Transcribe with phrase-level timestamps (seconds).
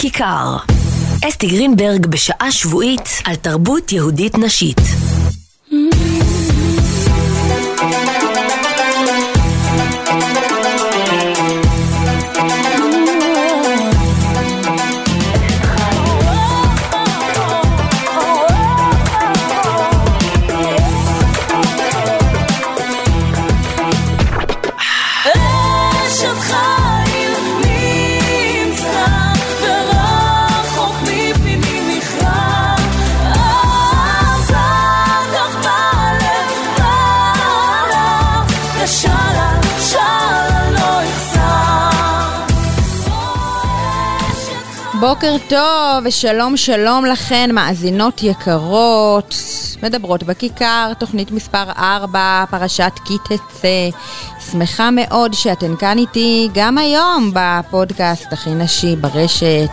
[0.00, 0.56] בכיכר.
[1.28, 4.99] אסתי גרינברג בשעה שבועית על תרבות יהודית נשית.
[45.20, 49.34] בוקר טוב ושלום שלום לכן, מאזינות יקרות,
[49.82, 53.98] מדברות בכיכר, תוכנית מספר 4, פרשת כי תצא.
[54.50, 59.70] שמחה מאוד שאתן כאן איתי גם היום בפודקאסט הכי נשי ברשת,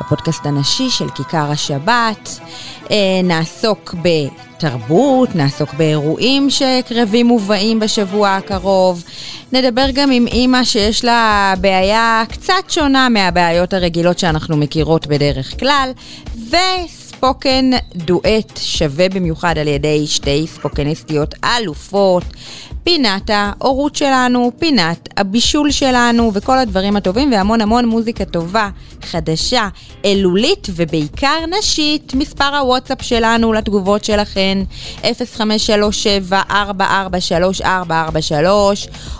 [0.00, 2.40] הפודקאסט הנשי של כיכר השבת.
[2.90, 3.94] אה, נעסוק
[4.64, 9.04] בתרבות, נעסוק באירועים שקרבים ובאים בשבוע הקרוב.
[9.52, 15.90] נדבר גם עם אימא שיש לה בעיה קצת שונה מהבעיות הרגילות שאנחנו מכירות בדרך כלל,
[17.24, 22.22] וספוקן דואט שווה במיוחד על ידי שתי ספוקניסטיות אלופות.
[22.82, 28.68] פינת ההורות שלנו, פינת הבישול שלנו וכל הדברים הטובים והמון המון מוזיקה טובה,
[29.02, 29.68] חדשה,
[30.04, 32.14] אלולית ובעיקר נשית.
[32.14, 34.58] מספר הוואטסאפ שלנו לתגובות שלכן
[35.02, 35.04] 0537-443443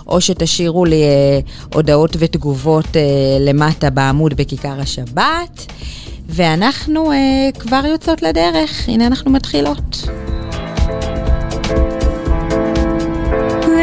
[0.07, 1.39] או שתשאירו לי אה,
[1.75, 3.03] הודעות ותגובות אה,
[3.41, 5.67] למטה בעמוד בכיכר השבת.
[6.30, 7.18] ואנחנו אה,
[7.60, 10.10] כבר יוצאות לדרך, הנה אנחנו מתחילות.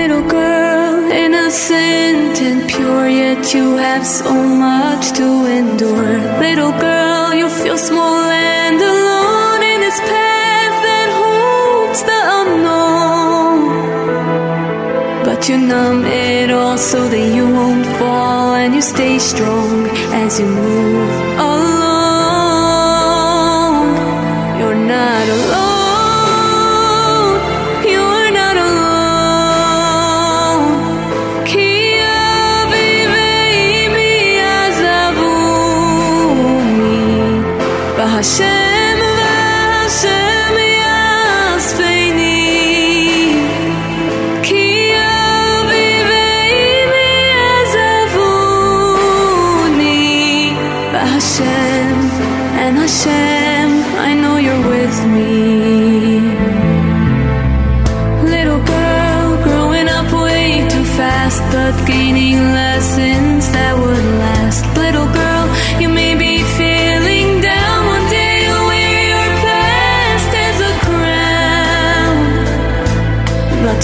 [0.07, 5.27] little girl, innocent and pure, yet you have so much to
[5.59, 6.19] endure.
[6.47, 13.59] Little girl, you feel small and alone in this path that holds the unknown.
[15.25, 19.89] But you numb it all so that you won't fall and you stay strong
[20.23, 21.70] as you move along.
[38.22, 40.68] Hashem v'Hashem
[44.46, 45.88] Ki avi
[47.62, 48.60] azavuni
[50.94, 51.98] V'Hashem
[52.64, 53.31] and Hashem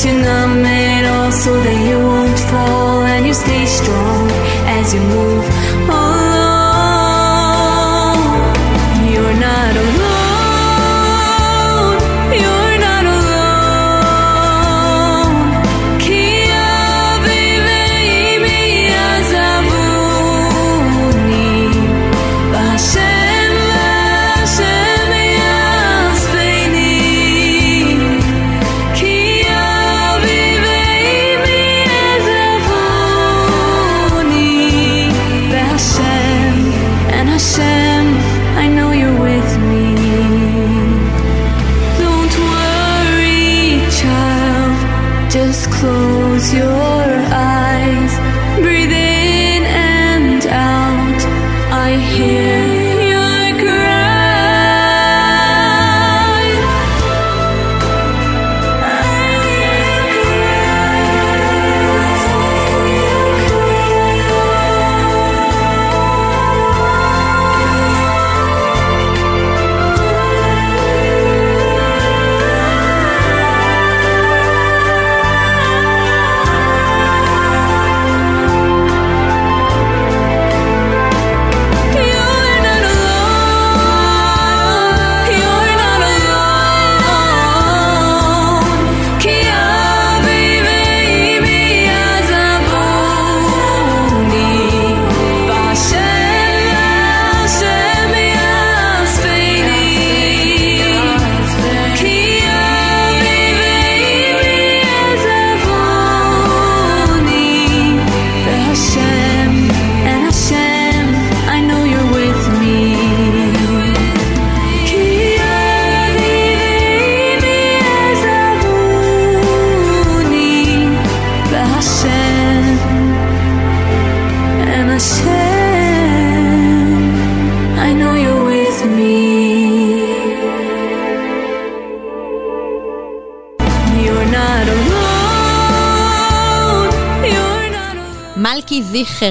[0.05, 4.29] You numb it all so that you won't fall and you stay strong
[4.77, 5.36] as you move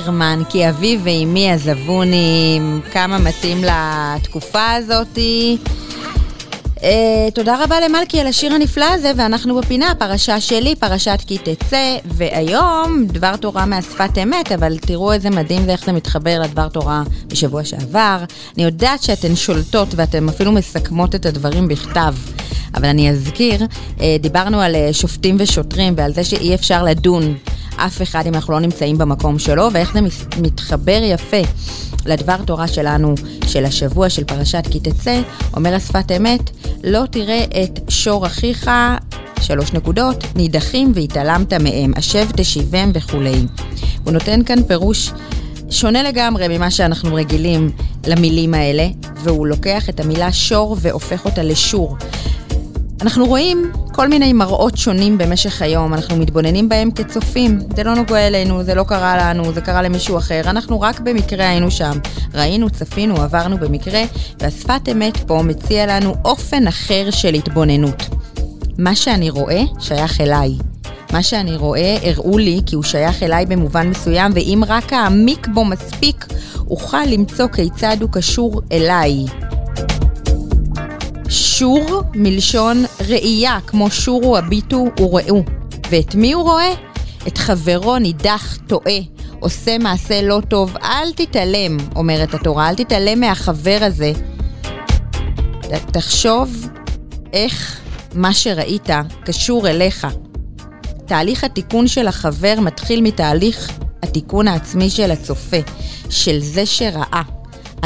[0.00, 2.60] זיכרמן, כי אבי ואימי עזבוני,
[2.92, 5.58] כמה מתאים לתקופה הזאתי.
[6.76, 6.80] Uh,
[7.34, 13.06] תודה רבה למלכי על השיר הנפלא הזה, ואנחנו בפינה, פרשה שלי, פרשת כי תצא, והיום
[13.06, 18.18] דבר תורה מהשפת אמת, אבל תראו איזה מדהים ואיך זה מתחבר לדבר תורה בשבוע שעבר.
[18.56, 22.14] אני יודעת שאתן שולטות ואתן אפילו מסכמות את הדברים בכתב.
[22.74, 23.60] אבל אני אזכיר,
[23.96, 27.36] uh, דיברנו על uh, שופטים ושוטרים ועל זה שאי אפשר לדון
[27.76, 30.00] אף אחד אם אנחנו לא נמצאים במקום שלו, ואיך זה
[30.40, 31.42] מתחבר יפה
[32.06, 33.14] לדבר תורה שלנו,
[33.46, 35.20] של השבוע של פרשת כי תצא,
[35.56, 36.50] אומר השפת אמת,
[36.84, 38.70] לא תראה את שור אחיך,
[39.40, 43.46] שלוש נקודות, נידחים והתעלמת מהם, השב תשיבם וכולי.
[44.04, 45.12] הוא נותן כאן פירוש
[45.70, 47.70] שונה לגמרי ממה שאנחנו רגילים
[48.06, 48.88] למילים האלה,
[49.22, 51.96] והוא לוקח את המילה שור והופך אותה לשור.
[53.02, 57.58] אנחנו רואים כל מיני מראות שונים במשך היום, אנחנו מתבוננים בהם כצופים.
[57.76, 61.48] זה לא נוגע אלינו, זה לא קרה לנו, זה קרה למישהו אחר, אנחנו רק במקרה
[61.48, 61.98] היינו שם.
[62.34, 64.02] ראינו, צפינו, עברנו במקרה,
[64.40, 68.02] והשפת אמת פה מציע לנו אופן אחר של התבוננות.
[68.78, 70.52] מה שאני רואה שייך אליי.
[71.12, 75.64] מה שאני רואה הראו לי כי הוא שייך אליי במובן מסוים, ואם רק אעמיק בו
[75.64, 76.26] מספיק,
[76.70, 79.24] אוכל למצוא כיצד הוא קשור אליי.
[81.58, 85.42] שור מלשון ראייה, כמו שורו הביטו וראו.
[85.90, 86.72] ואת מי הוא רואה?
[87.26, 88.98] את חברו נידח, טועה,
[89.40, 90.76] עושה מעשה לא טוב.
[90.76, 94.12] אל תתעלם, אומרת התורה, אל תתעלם מהחבר הזה.
[95.92, 96.68] תחשוב
[97.32, 97.80] איך
[98.14, 98.88] מה שראית
[99.24, 100.06] קשור אליך.
[101.06, 103.70] תהליך התיקון של החבר מתחיל מתהליך
[104.02, 105.60] התיקון העצמי של הצופה,
[106.10, 107.35] של זה שראה.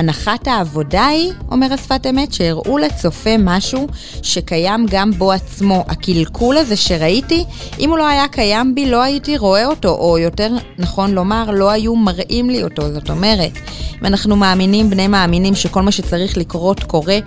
[0.01, 3.87] הנחת העבודה היא, אומר השפת אמת, שהראו לצופה משהו
[4.23, 5.85] שקיים גם בו עצמו.
[5.89, 7.45] הקלקול הזה שראיתי,
[7.79, 11.71] אם הוא לא היה קיים בי, לא הייתי רואה אותו, או יותר נכון לומר, לא
[11.71, 12.93] היו מראים לי אותו.
[12.93, 13.53] זאת אומרת,
[14.01, 17.19] אם אנחנו מאמינים, בני מאמינים, שכל מה שצריך לקרות קורה,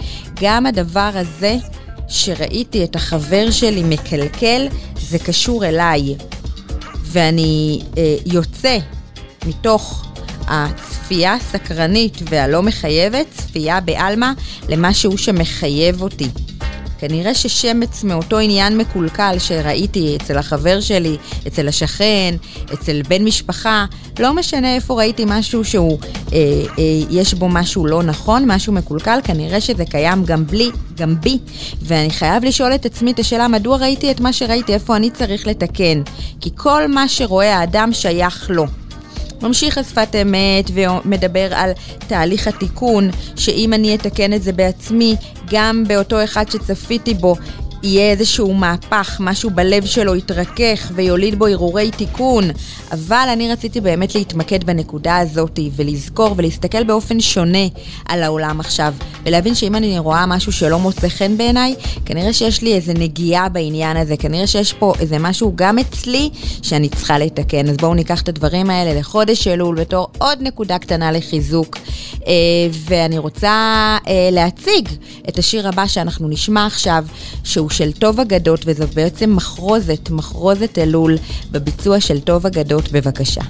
[0.42, 1.58] גם הדבר הזה
[2.08, 4.68] שראיתי את החבר שלי מקלקל,
[5.00, 6.16] זה קשור אליי.
[7.04, 8.78] ואני אה, יוצא
[9.46, 10.06] מתוך
[10.48, 14.32] הצפייה הסקרנית והלא מחייבת, צפייה בעלמא,
[14.70, 16.28] למשהו שמחייב אותי.
[17.08, 21.18] כנראה ששמץ מאותו עניין מקולקל שראיתי אצל החבר שלי,
[21.48, 22.36] אצל השכן,
[22.74, 23.86] אצל בן משפחה,
[24.20, 26.00] לא משנה איפה ראיתי משהו שהוא,
[26.34, 26.38] אה,
[26.80, 31.40] אה, יש בו משהו לא נכון, משהו מקולקל, כנראה שזה קיים גם בלי, גם בי.
[31.82, 35.48] ואני חייב לשאול את עצמי את השאלה, מדוע ראיתי את מה שראיתי, איפה אני צריך
[35.48, 36.02] לתקן?
[36.42, 38.66] כי כל מה שרואה האדם שייך לו.
[39.44, 41.72] ממשיך השפת אמת ומדבר על
[42.08, 45.16] תהליך התיקון, שאם אני אתקן את זה בעצמי,
[45.52, 47.36] גם באותו אחד שצפיתי בו,
[47.84, 52.44] יהיה איזשהו מהפך, משהו בלב שלו יתרכך ויוליד בו הרהורי תיקון.
[52.92, 57.68] אבל אני רציתי באמת להתמקד בנקודה הזאת ולזכור ולהסתכל באופן שונה
[58.06, 58.94] על העולם עכשיו,
[59.26, 61.76] ולהבין שאם אני רואה משהו שלא מוצא חן בעיניי,
[62.06, 66.30] כנראה שיש לי איזה נגיעה בעניין הזה, כנראה שיש פה איזה משהו גם אצלי
[66.62, 67.70] שאני צריכה לתקן.
[67.70, 71.78] אז בואו ניקח את הדברים האלה לחודש אלול בתור עוד נקודה קטנה לחיזוק.
[72.28, 72.34] אה,
[72.72, 73.52] ואני רוצה
[74.08, 74.90] אה, להציג
[75.30, 77.06] את השיר הבא שאנחנו נשמע עכשיו,
[77.44, 81.18] שהוא של טוב אגדות, וזו בעצם מחרוזת, מחרוזת אלול
[81.52, 83.42] בביצוע של טוב אגדות, בבקשה.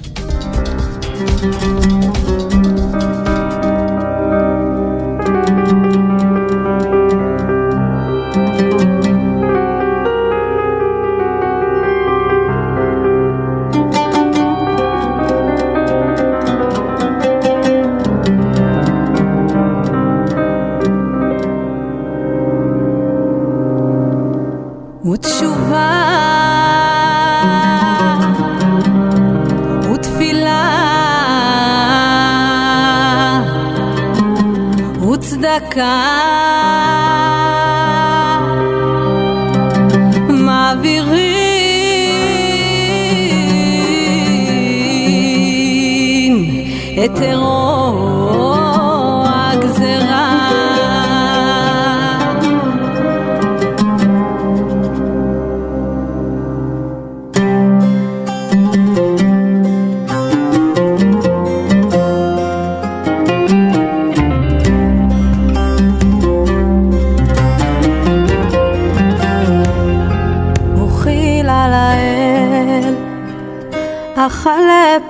[35.74, 36.13] acá.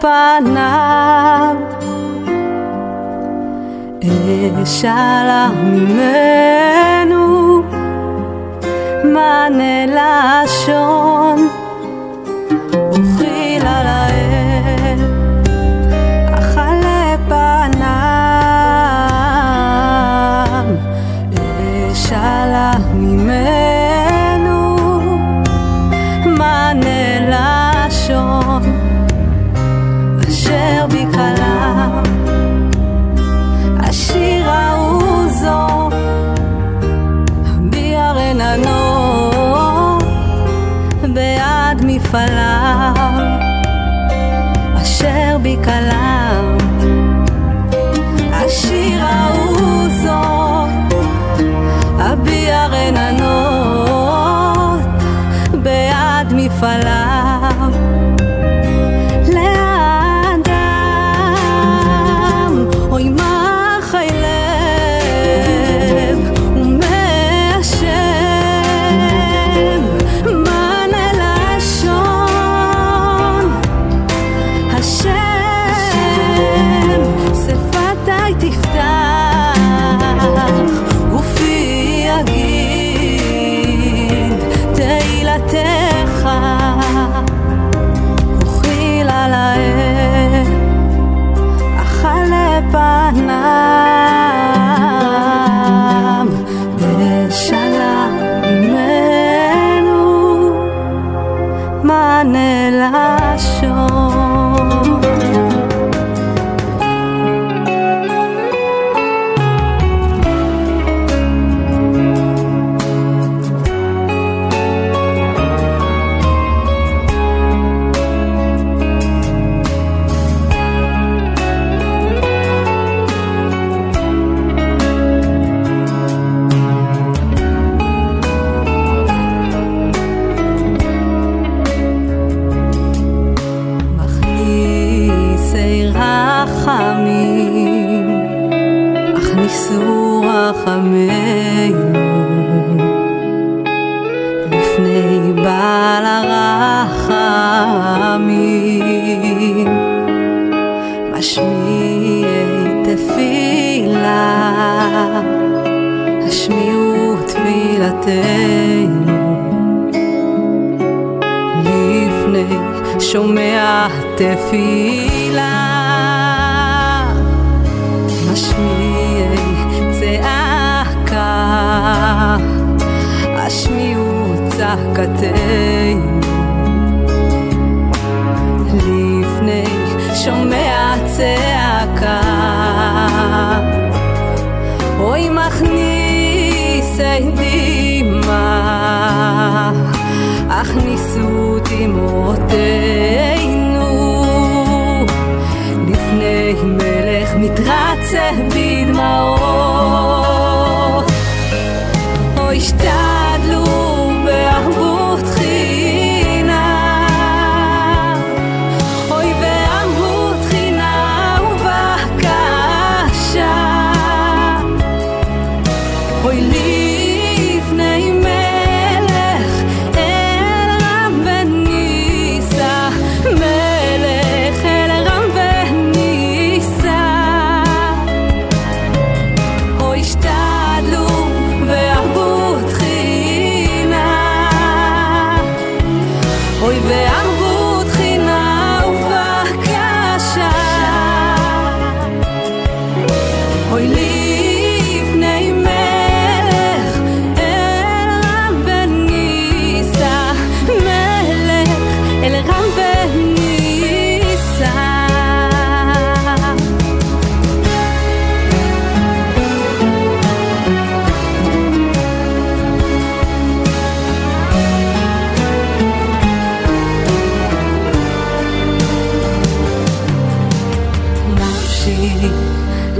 [0.00, 1.56] פניו
[4.62, 7.62] אשאלה ממנו
[9.04, 11.48] מענה לשון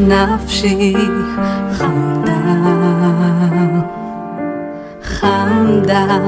[0.08, 0.94] נפשי
[1.73, 2.40] חמדה,
[5.02, 6.18] חמדה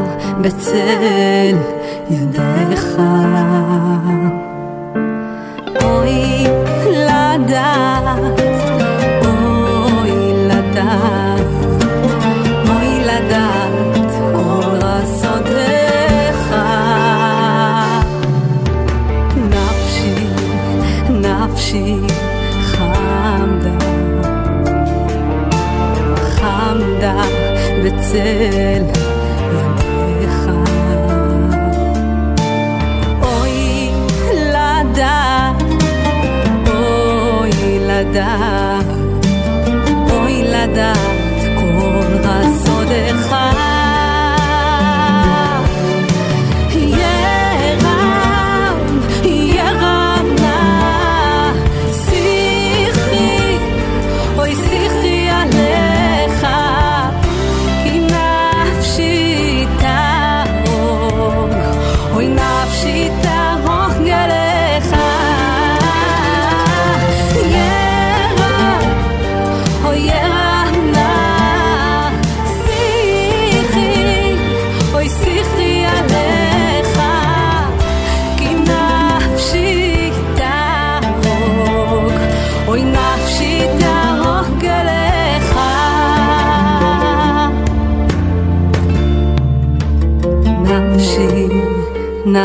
[0.40, 1.56] בצל
[2.10, 2.96] ידיך.
[28.16, 29.05] בצל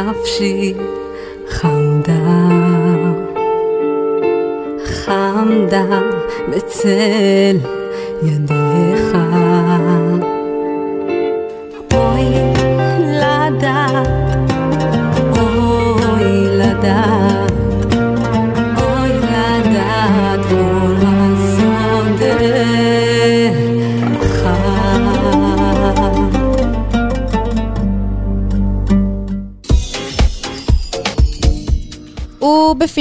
[0.04, 0.74] נפשי
[1.48, 2.14] חמדה,
[4.86, 6.02] חמדה
[6.50, 7.58] בצל
[8.24, 8.51] ידיך.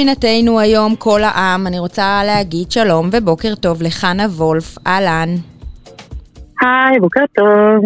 [0.01, 5.29] ובפינתנו היום כל העם, אני רוצה להגיד שלום ובוקר טוב לחנה וולף, אהלן.
[6.61, 7.85] היי, בוקר טוב.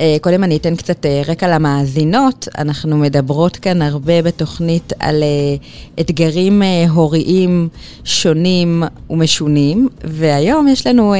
[0.00, 2.48] אה, קודם אני אתן קצת אה, רקע למאזינות.
[2.58, 5.28] אנחנו מדברות כאן הרבה בתוכנית על אה,
[6.00, 7.68] אתגרים הוריים
[8.04, 11.14] שונים ומשונים, והיום יש לנו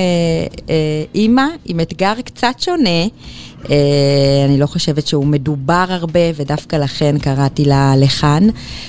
[1.14, 3.00] אימא עם אתגר קצת שונה.
[4.44, 8.42] אני לא חושבת שהוא מדובר הרבה, ודווקא לכן קראתי לה לכאן.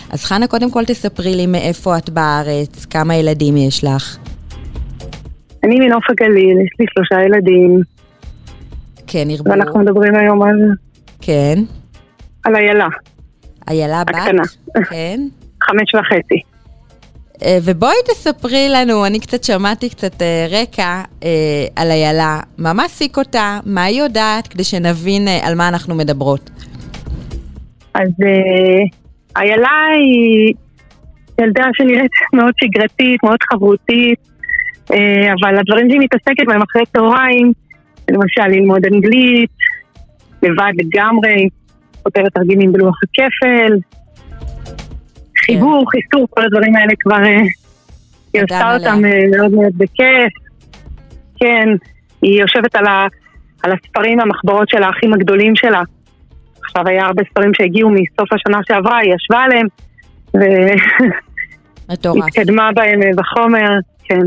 [0.10, 4.18] אז חנה, קודם כל תספרי לי מאיפה את בארץ, כמה ילדים יש לך.
[5.64, 7.82] אני מנוף הגליל, יש לי שלושה ילדים,
[9.12, 9.50] כן, ירבו.
[9.50, 10.56] ואנחנו מדברים היום על,
[11.22, 11.56] כן.
[12.46, 12.88] על איילה,
[13.70, 14.16] איילה בת?
[14.16, 14.44] הקטנה.
[14.90, 15.20] כן.
[15.66, 16.42] חמש וחצי.
[17.44, 21.30] אה, ובואי תספרי לנו, אני קצת שמעתי קצת אה, רקע אה,
[21.76, 22.40] על איילה.
[22.58, 23.60] מה מעסיק אותה?
[23.66, 24.48] מה היא יודעת?
[24.48, 26.50] כדי שנבין על מה אנחנו מדברות.
[27.94, 28.10] אז
[29.38, 30.54] איילה היא
[31.42, 34.20] ילדה שנראית מאוד שגרתית, מאוד חברותית,
[34.90, 37.52] אבל הדברים שהיא מתעסקת בהם אחרי צהריים,
[38.14, 39.50] למשל ללמוד אנגלית,
[40.44, 41.50] לבד לגמרי,
[42.04, 43.78] כותרת תרגילים בלוח הכפל,
[45.46, 47.24] חיבור, חיסור, כל הדברים האלה כבר...
[47.26, 47.42] אה,
[48.34, 48.76] היא עושה.
[48.76, 50.34] אותם אה, מאוד מאוד בכיף.
[51.40, 51.68] כן,
[52.22, 53.08] היא יושבת על, ה,
[53.64, 55.82] על הספרים והמחברות של האחים הגדולים שלה.
[56.66, 59.68] עכשיו היה הרבה ספרים שהגיעו מסוף השנה שעברה, היא ישבה עליהם.
[61.90, 63.70] והתקדמה בהם אה, בחומר,
[64.04, 64.22] כן.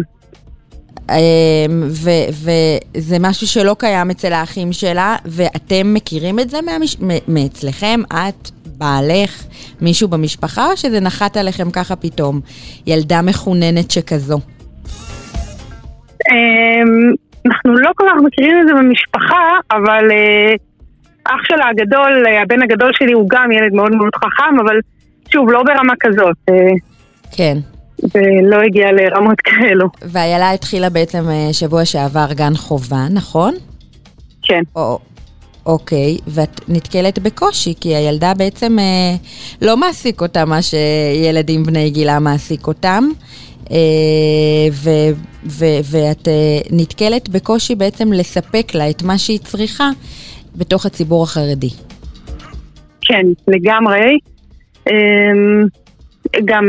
[1.10, 2.48] אמ, ו-
[2.96, 6.96] וזה משהו שלא קיים אצל האחים שלה, ואתם מכירים את זה מהמש...
[7.28, 8.00] מאצלכם?
[8.12, 9.44] את, בעלך,
[9.80, 12.40] מישהו במשפחה, או שזה נחת עליכם ככה פתאום?
[12.86, 14.38] ילדה מחוננת שכזו.
[16.30, 17.12] אמ,
[17.46, 20.54] אנחנו לא כל כך מכירים את זה במשפחה, אבל אה,
[21.24, 24.76] אח שלה הגדול, אה, הבן הגדול שלי הוא גם ילד מאוד מאוד חכם, אבל
[25.28, 26.36] שוב, לא ברמה כזאת.
[26.48, 26.54] אה,
[27.36, 27.58] כן.
[28.02, 29.86] זה לא הגיע לרמות כאלו.
[30.02, 33.54] ואיילה התחילה בעצם אה, שבוע שעבר גן חובה, נכון?
[34.42, 34.62] כן.
[34.76, 34.98] או,
[35.66, 39.14] אוקיי, ואת נתקלת בקושי, כי הילדה בעצם אה,
[39.62, 43.04] לא מעסיק אותה מה שילדים בני גילה מעסיק אותם,
[43.70, 43.76] אה,
[44.72, 44.90] ו,
[45.46, 49.90] ו, ואת אה, נתקלת בקושי בעצם לספק לה את מה שהיא צריכה
[50.56, 51.70] בתוך הציבור החרדי.
[53.00, 54.18] כן, לגמרי.
[54.90, 55.66] אמ,
[56.44, 56.64] גם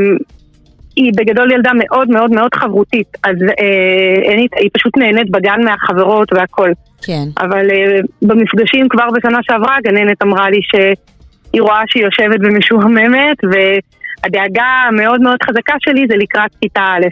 [0.95, 6.33] היא בגדול ילדה מאוד מאוד מאוד חברותית, אז אה, אין, היא פשוט נהנית בגן מהחברות
[6.33, 6.71] והכל.
[7.05, 13.37] כן, אבל אה, במפגשים כבר בשנה שעברה הגננת אמרה לי שהיא רואה שהיא יושבת ומשועממת,
[13.43, 17.07] והדאגה המאוד מאוד חזקה שלי זה לקראת כיתה א'.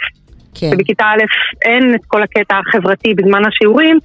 [0.56, 0.70] כן.
[0.74, 1.24] ובכיתה א'
[1.66, 4.00] אין את כל הקטע החברתי בזמן השיעורים,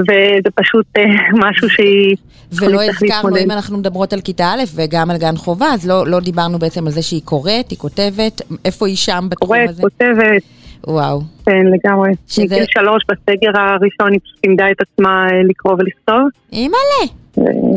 [0.00, 1.02] וזה פשוט אה,
[1.34, 2.16] משהו שהיא...
[2.52, 3.36] ולא הזכרנו.
[3.36, 6.86] אם אנחנו מדברות על כיתה א' וגם על גן חובה, אז לא, לא דיברנו בעצם
[6.86, 9.82] על זה שהיא קוראת, היא כותבת, איפה היא שם בתחום קוראת, הזה?
[9.82, 10.42] כותבת,
[10.86, 11.20] וואו.
[11.46, 12.10] כן, לגמרי.
[12.28, 16.28] שזה- מגיל שלוש בסגר הראשון היא פשוט לימדה את עצמה אה, לקרוא ולכתוב.
[16.52, 17.12] אימא'לה.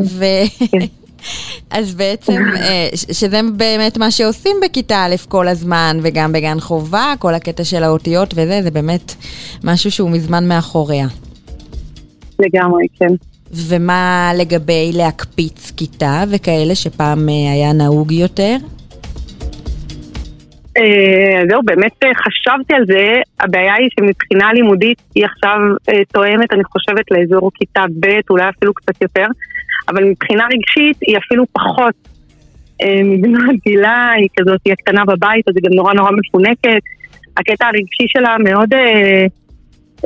[0.04, 0.24] ו...
[1.70, 7.34] אז בעצם, אה, שזה באמת מה שעושים בכיתה א' כל הזמן, וגם בגן חובה, כל
[7.34, 9.14] הקטע של האותיות וזה, זה באמת
[9.64, 11.06] משהו שהוא מזמן מאחוריה.
[12.40, 13.14] לגמרי, כן.
[13.68, 18.56] ומה לגבי להקפיץ כיתה וכאלה שפעם אה, היה נהוג יותר?
[20.76, 23.20] אה, זהו, באמת אה, חשבתי על זה.
[23.40, 25.58] הבעיה היא שמבחינה לימודית היא עכשיו
[26.12, 29.26] תואמת, אני חושבת, לאזור כיתה ב', אולי אפילו קצת יותר,
[29.88, 31.94] אבל מבחינה רגשית היא אפילו פחות
[33.04, 36.82] מבנות גילה, היא כזאת, היא הקטנה בבית, אז היא גם נורא נורא מפונקת.
[37.36, 39.26] הקטע הרגשי שלה מאוד, אה,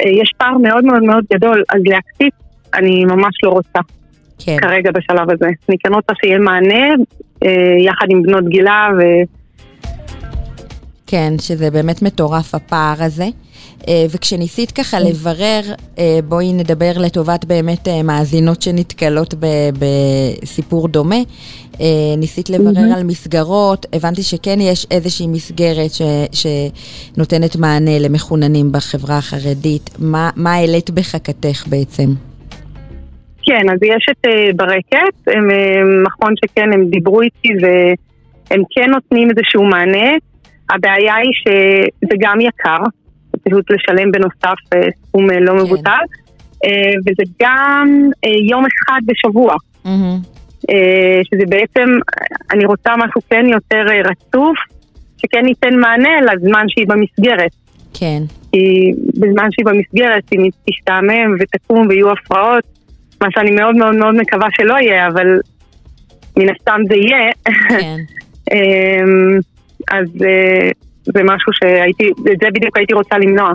[0.00, 2.34] יש פער מאוד מאוד מאוד גדול, אז להקציץ
[2.74, 3.78] אני ממש לא רוצה.
[4.38, 4.56] כן.
[4.60, 5.46] כרגע בשלב הזה.
[5.68, 6.84] אני כן רוצה שיהיה מענה
[7.44, 9.02] אה, יחד עם בנות גילה ו...
[11.06, 13.26] כן, שזה באמת מטורף הפער הזה.
[13.88, 15.60] אה, וכשניסית ככה לברר,
[15.98, 19.34] אה, בואי נדבר לטובת באמת אה, מאזינות שנתקלות
[19.78, 21.16] בסיפור דומה.
[22.16, 26.42] ניסית לברר על מסגרות, הבנתי שכן יש איזושהי מסגרת ש-
[27.12, 29.90] שנותנת מענה למחוננים בחברה החרדית.
[29.98, 32.10] מה מה העלית בחכתך בעצם?
[33.42, 35.48] כן, אז יש את ברקת, הם
[36.02, 40.10] מכון שכן, הם דיברו איתי והם כן נותנים איזשהו מענה.
[40.70, 42.82] הבעיה היא שזה גם יקר,
[43.44, 45.58] פשוט לשלם בנוסף אה, סכום אה, לא כן.
[45.58, 46.04] מבוטל,
[46.64, 48.08] אה, וזה גם
[48.50, 49.54] יום אחד בשבוע,
[51.24, 51.88] שזה בעצם,
[52.50, 54.58] אני רוצה משהו כן יותר רצוף,
[55.18, 57.50] שכן ייתן מענה לזמן שהיא במסגרת.
[57.94, 58.22] כן.
[58.52, 62.64] כי בזמן שהיא במסגרת היא תשתעמם ותקום ויהיו הפרעות,
[63.22, 65.26] מה שאני מאוד מאוד מאוד מקווה שלא יהיה, אבל
[66.36, 67.30] מן הסתם זה יהיה.
[67.68, 67.96] כן.
[68.52, 69.38] אמ,
[69.90, 70.08] אז
[71.04, 73.52] זה משהו שהייתי, את זה בדיוק הייתי רוצה למנוע.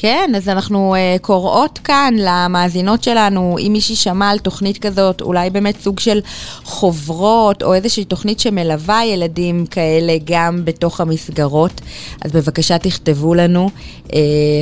[0.00, 5.50] כן, אז אנחנו uh, קוראות כאן למאזינות שלנו, אם מישהי שמע על תוכנית כזאת, אולי
[5.50, 6.20] באמת סוג של
[6.64, 11.80] חוברות, או איזושהי תוכנית שמלווה ילדים כאלה גם בתוך המסגרות,
[12.24, 13.70] אז בבקשה תכתבו לנו.
[14.06, 14.10] Uh,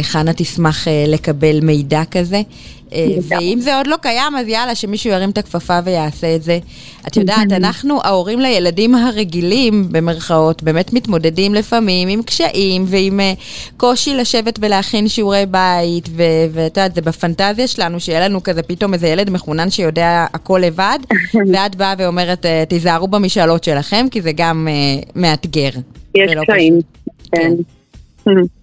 [0.02, 2.40] חנה תשמח uh, לקבל מידע כזה.
[3.28, 6.58] ואם זה עוד לא קיים, אז יאללה, שמישהו ירים את הכפפה ויעשה את זה.
[7.06, 14.14] את יודעת, אנחנו, ההורים לילדים הרגילים, במרכאות, באמת מתמודדים לפעמים עם קשיים ועם uh, קושי
[14.14, 16.08] לשבת ולהכין שיעורי בית,
[16.52, 20.98] ואת יודעת, זה בפנטזיה שלנו, שיהיה לנו כזה פתאום איזה ילד מחונן שיודע הכל לבד,
[21.52, 24.68] ואת באה ואומרת, uh, תיזהרו במשאלות שלכם, כי זה גם
[25.14, 25.70] מאתגר.
[26.14, 26.80] יש ולא קשיים.
[27.32, 27.52] כן.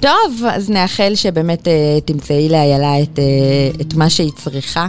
[0.00, 1.70] טוב, אז נאחל שבאמת uh,
[2.04, 4.86] תמצאי לאיילה את, uh, את מה שהיא צריכה,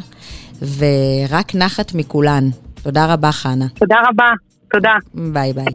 [0.61, 2.49] ורק נחת מכולן.
[2.83, 3.65] תודה רבה, חנה.
[3.79, 4.31] תודה רבה,
[4.71, 4.93] תודה.
[5.13, 5.65] ביי ביי.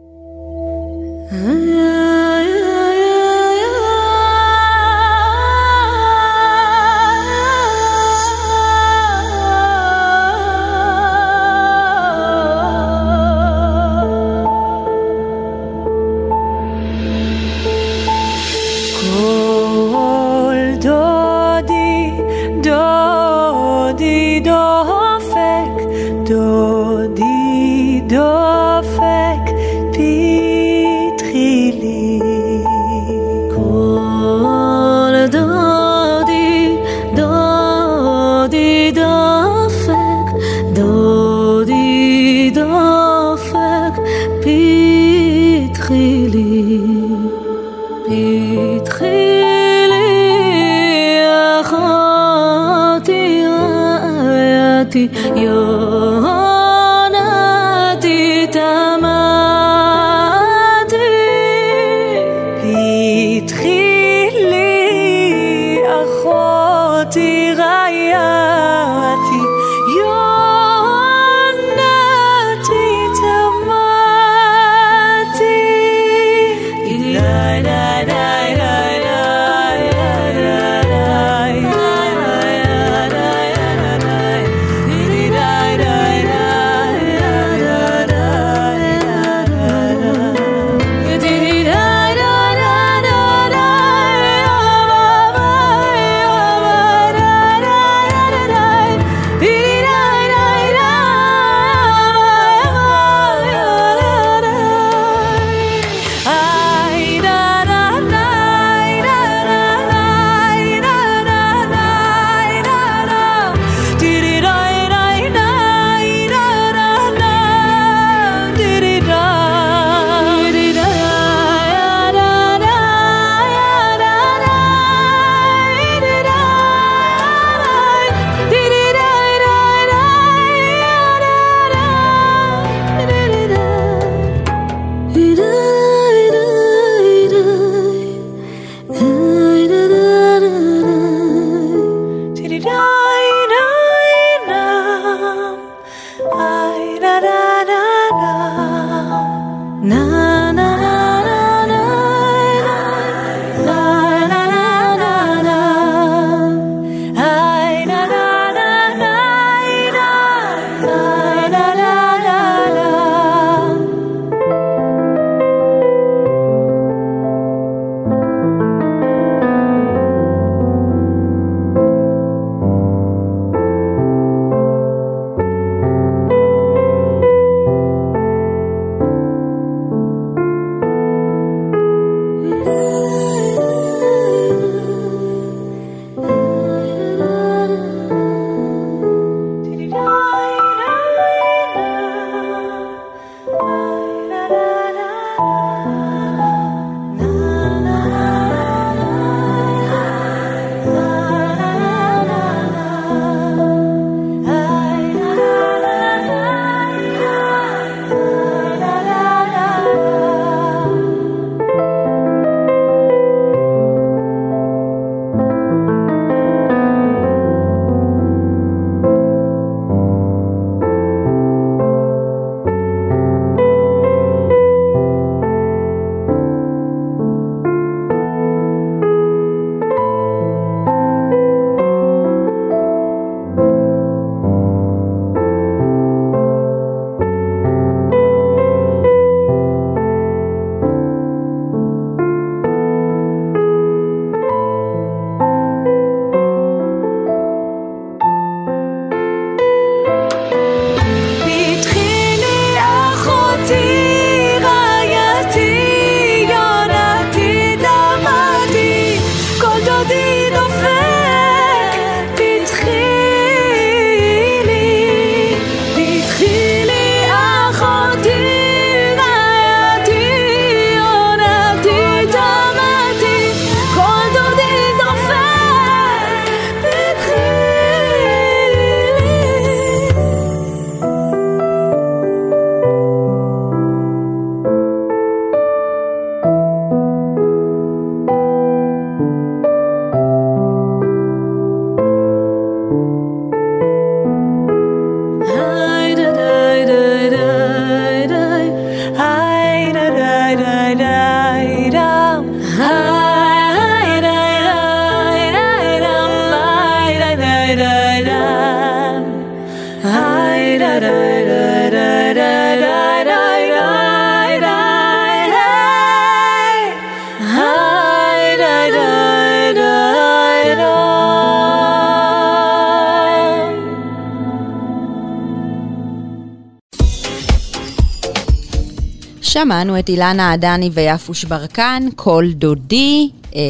[329.83, 333.61] שמענו את אילנה עדני ויפוש ברקן, קול דודי, אה,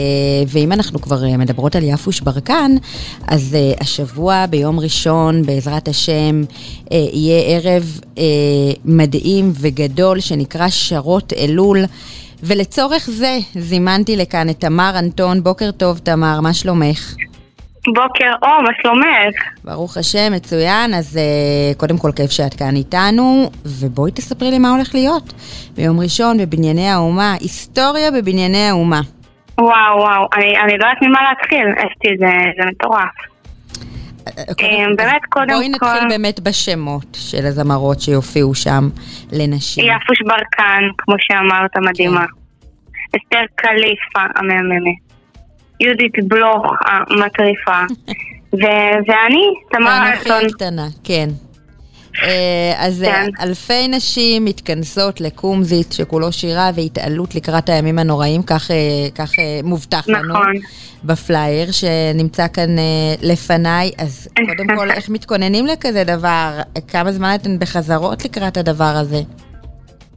[0.47, 2.71] ואם אנחנו כבר אה, מדברות על יפוש ברקן,
[3.27, 6.43] אז אה, השבוע ביום ראשון, בעזרת השם,
[6.91, 7.99] יהיה ערב
[8.85, 11.83] מדהים וגדול שנקרא שרות אלול.
[12.43, 15.43] ולצורך זה זימנתי לכאן את תמר אנטון.
[15.43, 17.15] בוקר טוב, תמר, מה שלומך?
[17.87, 19.35] בוקר אור, מה שלומך?
[19.63, 20.93] ברוך השם, מצוין.
[20.93, 25.33] אז uh, קודם כל כיף שאת כאן איתנו, ובואי תספרי לי מה הולך להיות
[25.75, 29.01] ביום ראשון בבנייני האומה, היסטוריה בבנייני האומה.
[29.57, 33.33] וואו, וואו, אני, אני לא יודעת ממה להתחיל, אסתי, זה, זה מטורף.
[34.27, 35.53] אה, קודם, באמת, קודם כל...
[35.53, 38.89] בואי נתחיל באמת בשמות של הזמרות שיופיעו שם
[39.31, 39.85] לנשים.
[39.85, 42.25] יפוש ברקן, כמו שאמרת, מדהימה.
[42.25, 43.17] כן.
[43.17, 45.12] אסתר קליפה המהממת.
[45.83, 47.81] יהודית בלוך המטריפה,
[49.07, 50.31] ואני, תמר אלטון.
[50.31, 51.29] ואנוכי הקטנה, כן.
[52.23, 53.29] אה, אז כן.
[53.41, 58.75] אלפי נשים מתכנסות לקומזית שכולו שירה והתעלות לקראת הימים הנוראים, כך, אה,
[59.15, 60.25] כך אה, מובטח נכון.
[60.25, 60.59] לנו
[61.03, 62.75] בפלייר שנמצא כאן
[63.21, 63.91] לפניי.
[63.97, 66.59] אז קודם כל, איך מתכוננים לכזה דבר?
[66.87, 69.21] כמה זמן אתן בחזרות לקראת הדבר הזה?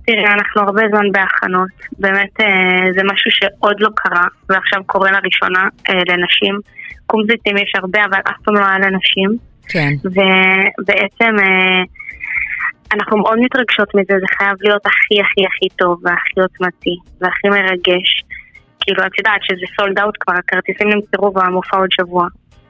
[0.06, 1.68] תראה, אנחנו הרבה זמן בהכנות.
[1.98, 6.60] באמת אה, זה משהו שעוד לא קרה, ועכשיו קורה לראשונה אה, לנשים.
[7.06, 9.36] קומזיטים יש הרבה, אבל אף פעם לא היה לנשים.
[9.68, 9.90] כן.
[10.04, 11.82] ובעצם אה,
[12.94, 18.24] אנחנו מאוד מתרגשות מזה, זה חייב להיות הכי הכי הכי טוב, והכי עוצמתי, והכי מרגש.
[18.80, 22.26] כאילו, את יודעת שזה סולד אאוט כבר, הכרטיסים נמסרו והמופע עוד שבוע.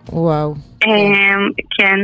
[0.09, 0.55] וואו.
[1.79, 1.99] כן.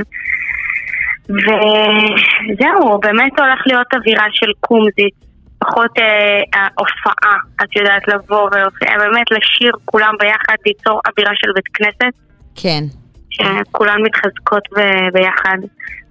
[1.29, 5.15] וזהו, באמת הולך להיות אווירה של קומזית,
[5.59, 12.15] פחות אה, ההופעה, את יודעת, לבוא ובאמת לשיר כולם ביחד, ליצור אווירה של בית כנסת.
[12.55, 12.85] כן.
[13.31, 14.69] שכולן מתחזקות
[15.13, 15.59] ביחד.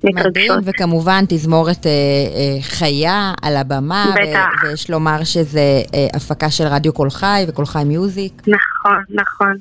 [0.04, 4.64] מדהים, וכמובן תזמורת אה, אה, חיה על הבמה, בטח.
[4.64, 8.42] ויש לומר שזה אה, הפקה של רדיו קול חי וקול חי מיוזיק.
[8.48, 9.56] נכון, נכון.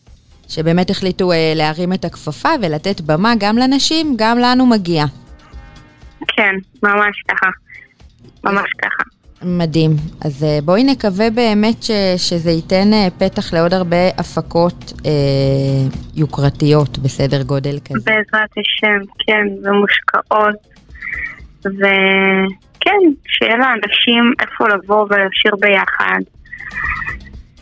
[0.49, 5.05] שבאמת החליטו אה, להרים את הכפפה ולתת במה גם לנשים, גם לנו מגיע.
[6.29, 7.47] כן, ממש ככה.
[8.45, 9.03] ממש ככה.
[9.43, 9.91] מדהים.
[10.25, 15.11] אז אה, בואי נקווה באמת ש, שזה ייתן אה, פתח לעוד הרבה הפקות אה,
[16.15, 18.11] יוקרתיות בסדר גודל כזה.
[18.11, 20.71] בעזרת השם, כן, ומושקעות.
[21.65, 26.21] וכן, שיהיה לאנשים איפה לבוא ולשיר ביחד,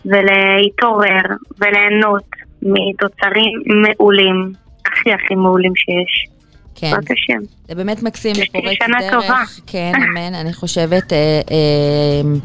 [0.04, 2.28] ולהתעורר וליהנות
[2.62, 4.52] מתוצרים מעולים,
[4.86, 6.37] הכי הכי מעולים שיש.
[6.80, 6.90] כן.
[6.90, 7.38] בעזרת השם.
[7.68, 9.12] זה באמת מקסים ופורץ דרך.
[9.12, 9.42] טובה.
[9.66, 10.34] כן, אמן.
[10.34, 11.18] אני חושבת אה,
[11.50, 12.38] אה,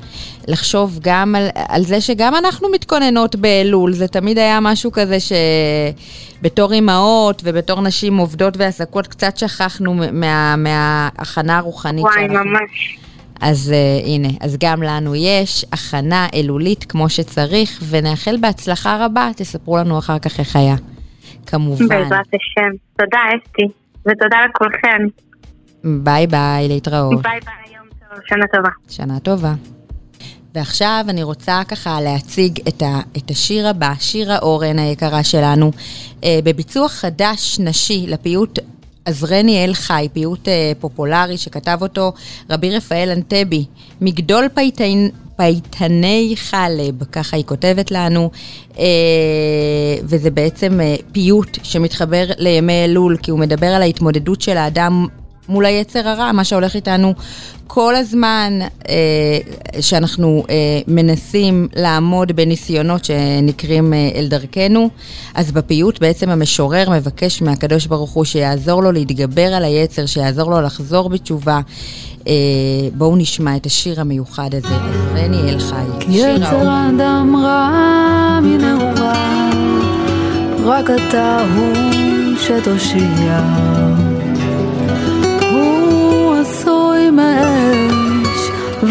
[0.47, 3.93] לחשוב גם על, על זה שגם אנחנו מתכוננות באלול.
[3.93, 5.17] זה תמיד היה משהו כזה
[6.41, 12.35] שבתור אימהות ובתור נשים עובדות ועסקות קצת שכחנו מה, מההכנה הרוחנית וואי, שאנחנו...
[12.35, 12.97] וואי, ממש.
[13.41, 19.77] אז uh, הנה, אז גם לנו יש הכנה אלולית כמו שצריך, ונאחל בהצלחה רבה, תספרו
[19.77, 20.75] לנו אחר כך איך היה,
[21.45, 21.87] כמובן.
[21.87, 22.69] בעזרת השם.
[22.97, 23.82] תודה, אסתי.
[24.05, 24.97] ותודה לכולכם.
[25.83, 27.21] ביי ביי, להתראות.
[27.21, 28.69] ביי ביי, יום טוב, שנה טובה.
[28.89, 29.53] שנה טובה.
[30.55, 35.71] ועכשיו אני רוצה ככה להציג את, ה, את השיר הבא, שירה אורן היקרה שלנו,
[36.23, 38.59] אה, בביצוע חדש נשי לפיוט
[39.05, 42.13] עזרני אל חי, פיוט אה, פופולרי שכתב אותו
[42.49, 43.65] רבי רפאל אנטבי,
[44.01, 48.31] מגדול פייטן, פייטני חלב, ככה היא כותבת לנו,
[48.79, 48.85] אה,
[50.03, 55.07] וזה בעצם אה, פיוט שמתחבר לימי אלול, כי הוא מדבר על ההתמודדות של האדם
[55.49, 57.13] מול היצר הרע, מה שהולך איתנו
[57.67, 58.95] כל הזמן אה,
[59.81, 60.55] שאנחנו אה,
[60.87, 64.89] מנסים לעמוד בניסיונות שנקרים אה, אל דרכנו.
[65.35, 70.61] אז בפיוט בעצם המשורר מבקש מהקדוש ברוך הוא שיעזור לו להתגבר על היצר, שיעזור לו
[70.61, 71.59] לחזור בתשובה.
[72.27, 72.33] אה,
[72.93, 75.75] בואו נשמע את השיר המיוחד הזה, עזרני אל חי.
[76.09, 79.49] יצר אדם רע מנעורה,
[80.65, 81.93] רק אתה הוא
[82.37, 83.82] שתושיע.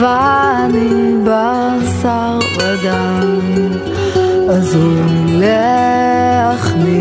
[0.00, 3.40] ואני בשר ודם,
[4.50, 4.96] אז הוא
[5.28, 6.92] להכניע.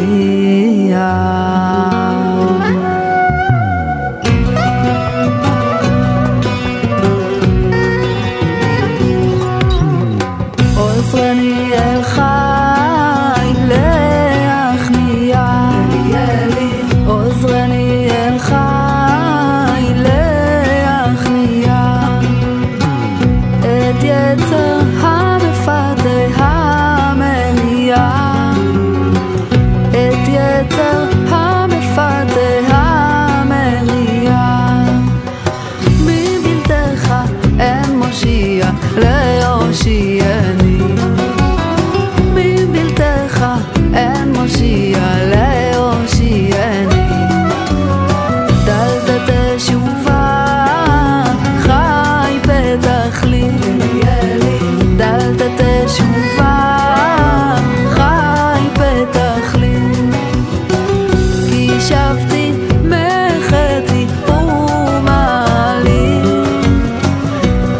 [61.92, 62.52] שבתי
[62.84, 66.22] מחטאי ומעלי.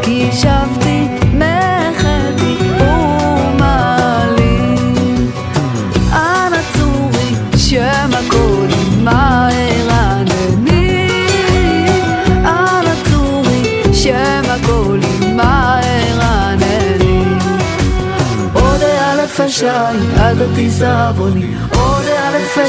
[0.02, 4.76] כי שבתי מחטאי ומעלי.
[6.14, 11.08] אנא צורי שם הקודם מהרנני
[12.32, 17.24] אנא צורי שם הקודם מהרנני
[18.54, 19.66] עוד אלף השי
[20.18, 21.61] עד התיסבוני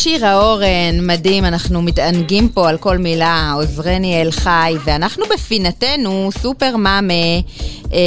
[0.00, 6.76] שירה אורן, מדהים, אנחנו מתענגים פה על כל מילה, עוזרני אל חי, ואנחנו בפינתנו סופר
[6.76, 7.14] מאמה.
[7.92, 7.98] אה,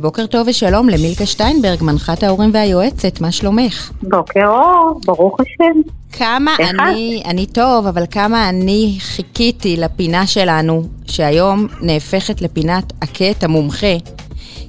[0.00, 3.90] בוקר טוב ושלום למילקה שטיינברג, מנחת ההורים והיועצת, מה שלומך?
[4.02, 5.80] בוקר אור, ברוך השם.
[6.12, 13.44] כמה איך אני, אני טוב, אבל כמה אני חיכיתי לפינה שלנו, שהיום נהפכת לפינת הקט
[13.44, 13.96] המומחה,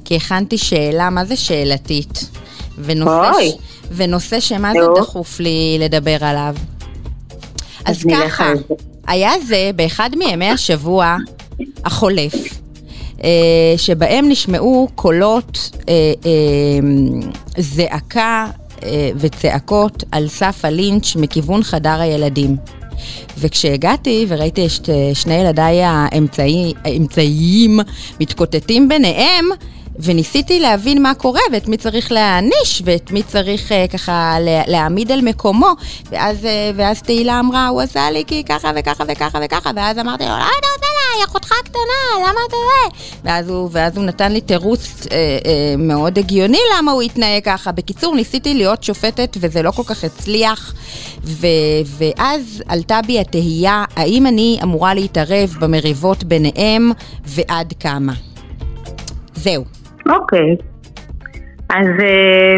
[0.06, 2.30] כי הכנתי שאלה, מה זה שאלתית?
[2.78, 3.52] ונושא, אוי.
[3.96, 4.80] ונושא שמה זה.
[5.02, 6.56] דחוף לי לדבר עליו.
[7.86, 8.54] אז ככה.
[9.08, 11.18] היה זה באחד מימי השבוע
[11.86, 12.34] החולף,
[13.24, 13.30] אה,
[13.78, 15.94] שבהם נשמעו קולות אה,
[16.26, 16.32] אה,
[17.58, 18.48] זעקה
[19.16, 22.56] וצעקות על סף הלינץ' מכיוון חדר הילדים.
[23.38, 27.80] וכשהגעתי וראיתי את שני ילדיי האמצעי- האמצעיים
[28.20, 29.46] מתקוטטים ביניהם,
[30.00, 35.12] וניסיתי להבין מה קורה ואת מי צריך להעניש ואת מי צריך uh, ככה לה- להעמיד
[35.12, 35.70] על מקומו
[36.12, 40.24] ואז, uh, ואז תהילה אמרה, הוא עשה לי כי ככה וככה וככה וככה ואז אמרתי
[40.24, 41.18] לו, למה אתה עושה לה?
[41.18, 42.90] היא אחותך הקטנה, למה אתה זה?
[43.24, 45.12] ואז ואז הוא נתן לי תירוץ uh, uh,
[45.78, 47.72] מאוד הגיוני למה הוא התנהג ככה.
[47.72, 50.74] בקיצור, ניסיתי להיות שופטת וזה לא כל כך הצליח
[51.24, 51.48] ו,
[51.86, 56.92] ואז עלתה בי התהייה, האם אני אמורה להתערב במריבות ביניהם
[57.26, 58.14] ועד כמה?
[59.36, 59.81] זהו.
[60.10, 60.56] אוקיי.
[61.70, 62.56] אז אה,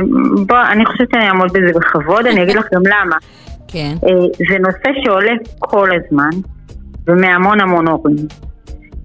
[0.48, 3.16] בוא, אני חושבת שאני אעמוד בזה בכבוד, אני אגיד לך גם למה.
[3.68, 3.96] כן.
[4.04, 6.30] אה, זה נושא שעולה כל הזמן,
[7.08, 8.16] ומהמון המון הורים.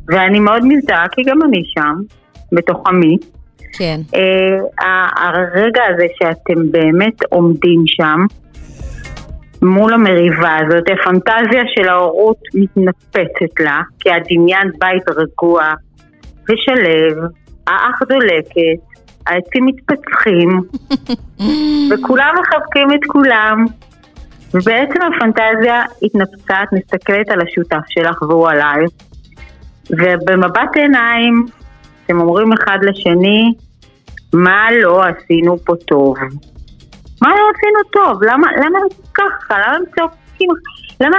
[0.09, 1.95] ואני מאוד מזדהה, כי גם אני שם,
[2.53, 3.17] בתוך עמי.
[3.73, 4.01] כן.
[4.15, 8.27] אה, הרגע הזה שאתם באמת עומדים שם,
[9.63, 15.65] מול המריבה הזאת, הפנטזיה של ההורות מתנפצת לה, כי את דמיינת בית רגוע
[16.45, 17.17] ושלב,
[17.69, 20.61] האח דולקת, העצים מתפצחים,
[21.91, 23.67] וכולם מחבקים את כולם,
[24.55, 28.91] ובעצם הפנטזיה התנפצה, את מסתכלת על השותף שלך והוא עלייך,
[29.91, 31.47] ובמבט עיניים
[32.05, 33.53] אתם אומרים אחד לשני,
[34.33, 36.17] מה לא עשינו פה טוב?
[37.23, 38.23] מה לא עשינו טוב?
[38.25, 38.79] למה, למה
[39.15, 39.59] ככה?
[39.59, 40.49] למה הם צועקים?
[41.01, 41.19] למה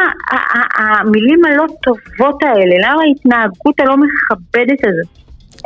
[0.75, 2.89] המילים הלא טובות האלה?
[2.89, 5.18] למה ההתנהגות הלא מכבדת הזאת?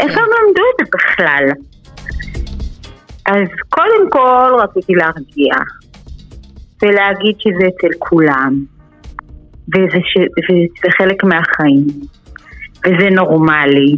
[0.04, 1.50] איך הם למדו את זה בכלל?
[3.26, 5.56] אז קודם כל רציתי להרגיע
[6.82, 8.54] ולהגיד שזה אצל כולם
[9.68, 10.18] וזה, ש...
[10.18, 11.88] וזה חלק מהחיים
[12.86, 13.96] וזה נורמלי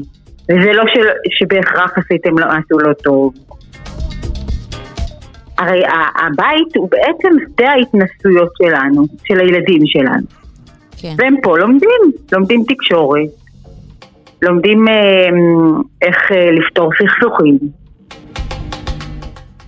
[0.49, 0.97] וזה לא ש...
[1.39, 3.33] שבהכרח עשיתם לא עשו לא טוב
[5.57, 5.83] הרי
[6.15, 10.25] הבית הוא בעצם שדה ההתנסויות שלנו, של הילדים שלנו.
[10.97, 11.13] כן.
[11.17, 12.01] והם פה לומדים,
[12.31, 13.29] לומדים תקשורת,
[14.41, 14.93] לומדים אה,
[16.01, 17.57] איך אה, לפתור סכסוכים.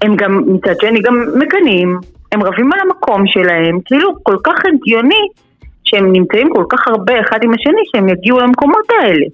[0.02, 2.00] הם גם, מצד שני, גם מקנאים,
[2.32, 5.28] הם רבים על המקום שלהם, כאילו כל כך הגיוני
[5.84, 9.26] שהם נמצאים כל כך הרבה אחד עם השני שהם יגיעו למקומות האלה.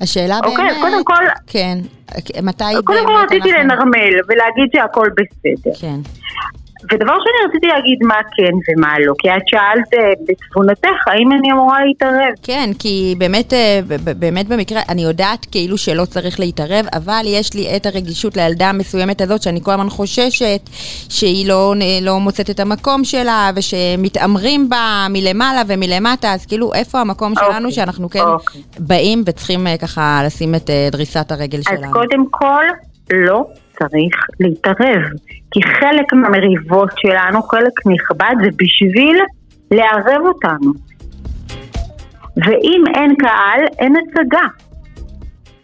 [0.00, 0.80] השאלה אוקיי, באמת...
[0.80, 1.78] קודם כל, כן.
[2.42, 5.74] מתי קודם כל רציתי אנחנו- לנרמל ולהגיד שהכל בסדר.
[5.80, 6.00] כן.
[6.84, 11.52] ודבר שני, רציתי להגיד מה כן ומה לא, כי את שאלת אה, בתבונתך, האם אני
[11.52, 12.34] אמורה להתערב?
[12.42, 13.80] כן, כי באמת, אה,
[14.18, 19.20] באמת במקרה, אני יודעת כאילו שלא צריך להתערב, אבל יש לי את הרגישות לילדה המסוימת
[19.20, 20.60] הזאת, שאני כל הזמן חוששת
[21.08, 27.34] שהיא לא, לא מוצאת את המקום שלה, ושמתעמרים בה מלמעלה ומלמטה, אז כאילו, איפה המקום
[27.34, 28.62] שלנו אוקיי, שאנחנו כן אוקיי.
[28.78, 31.92] באים וצריכים אה, ככה לשים את דריסת הרגל אז שלנו?
[31.92, 32.64] קודם כל,
[33.10, 33.44] לא
[33.82, 35.02] צריך להתערב.
[35.50, 39.16] כי חלק מהמריבות שלנו, חלק נכבד, זה בשביל
[39.70, 40.72] לערב אותנו.
[42.36, 44.46] ואם אין קהל, אין הצגה.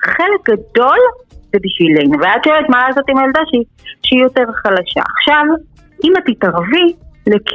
[0.03, 0.99] חלק גדול
[1.53, 2.19] זה בשבילנו.
[2.21, 3.65] ואת שואלת מה לעשות עם הילדה שהיא,
[4.03, 5.03] שהיא יותר חלשה.
[5.17, 5.45] עכשיו,
[6.05, 6.93] אם את תתערבי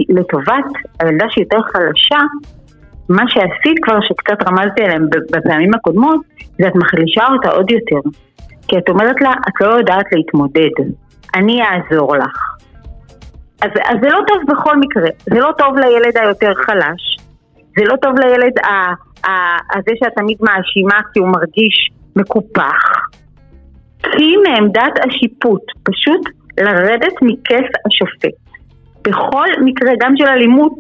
[0.10, 0.66] לטובת
[1.00, 2.20] הילדה שהיא יותר חלשה,
[3.10, 6.22] מה שעשית כבר, שקצת רמזתי עליהם בפעמים הקודמות,
[6.60, 8.10] זה את מחלישה אותה עוד יותר.
[8.72, 10.76] כי את אומרת לה, את לא יודעת להתמודד,
[11.36, 12.38] אני אעזור לך.
[13.62, 17.18] אז, אז זה לא טוב בכל מקרה, זה לא טוב לילד היותר חלש,
[17.78, 22.84] זה לא טוב לילד ה- ה- הזה שאת תמיד מאשימה כי הוא מרגיש מקופח.
[24.02, 26.22] כי מעמדת השיפוט, פשוט
[26.58, 28.38] לרדת מכס השופט.
[29.02, 30.74] בכל מקרה, גם של אלימות,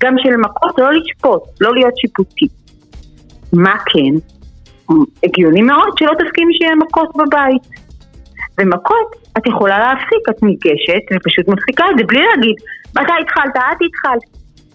[0.00, 2.48] גם של מכות, לא לשפוט, לא להיות שיפוטי.
[3.52, 4.37] מה כן?
[5.24, 7.62] הגיוני מאוד שלא תסכים שיהיה מכות בבית.
[8.60, 12.54] ומכות, את יכולה להפסיק, את ניגשת ופשוט מפסיקה את זה בלי להגיד,
[12.90, 14.22] מתי התחלת, את התחלת.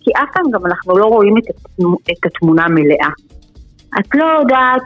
[0.01, 3.09] כי אף פעם גם אנחנו לא רואים את, התמו- את התמונה המלאה.
[3.99, 4.81] את לא יודעת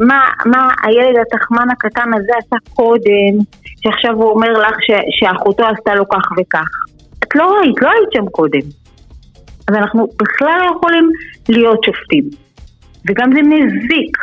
[0.00, 3.34] מה, מה הילד התחמן הקטן הזה עשה קודם,
[3.80, 6.68] שעכשיו הוא אומר לך ש, שאחותו עשתה לו כך וכך.
[7.24, 8.60] את לא ראית, לא היית שם קודם.
[9.68, 11.10] אז אנחנו בכלל לא יכולים
[11.48, 12.24] להיות שופטים.
[13.08, 14.16] וגם זה מזיק.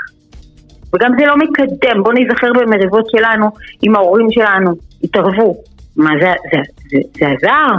[0.93, 2.03] וגם זה לא מקדם.
[2.03, 3.49] בואו ניזכר במריבות שלנו
[3.81, 4.71] עם ההורים שלנו.
[5.03, 5.55] התערבו.
[5.95, 7.75] מה זה, זה, זה, זה עזר?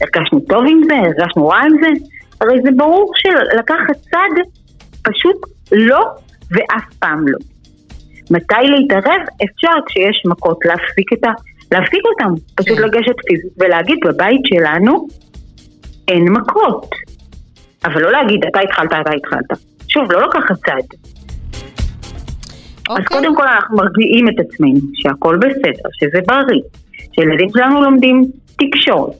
[0.00, 0.94] הרגשנו טוב עם זה?
[0.94, 1.88] הרגשנו רע עם זה?
[2.40, 4.42] הרי זה ברור שלקחת צד
[5.02, 5.36] פשוט
[5.72, 6.00] לא
[6.50, 7.38] ואף פעם לא.
[8.30, 9.20] מתי להתערב?
[9.44, 11.30] אפשר כשיש מכות להפסיק, את ה...
[11.72, 12.34] להפסיק אותם.
[12.54, 12.84] פשוט כן.
[12.84, 15.06] לגשת פיזית ולהגיד בבית שלנו
[16.08, 16.90] אין מכות.
[17.84, 19.58] אבל לא להגיד אתה התחלת, אתה התחלת.
[19.88, 20.96] שוב, לא לקחת צד.
[22.88, 23.04] אז אוקיי.
[23.06, 26.62] קודם כל אנחנו מרגיעים את עצמנו, שהכל בסדר, שזה בריא,
[27.12, 28.24] שילדים שלנו לומדים
[28.56, 29.16] תקשורת.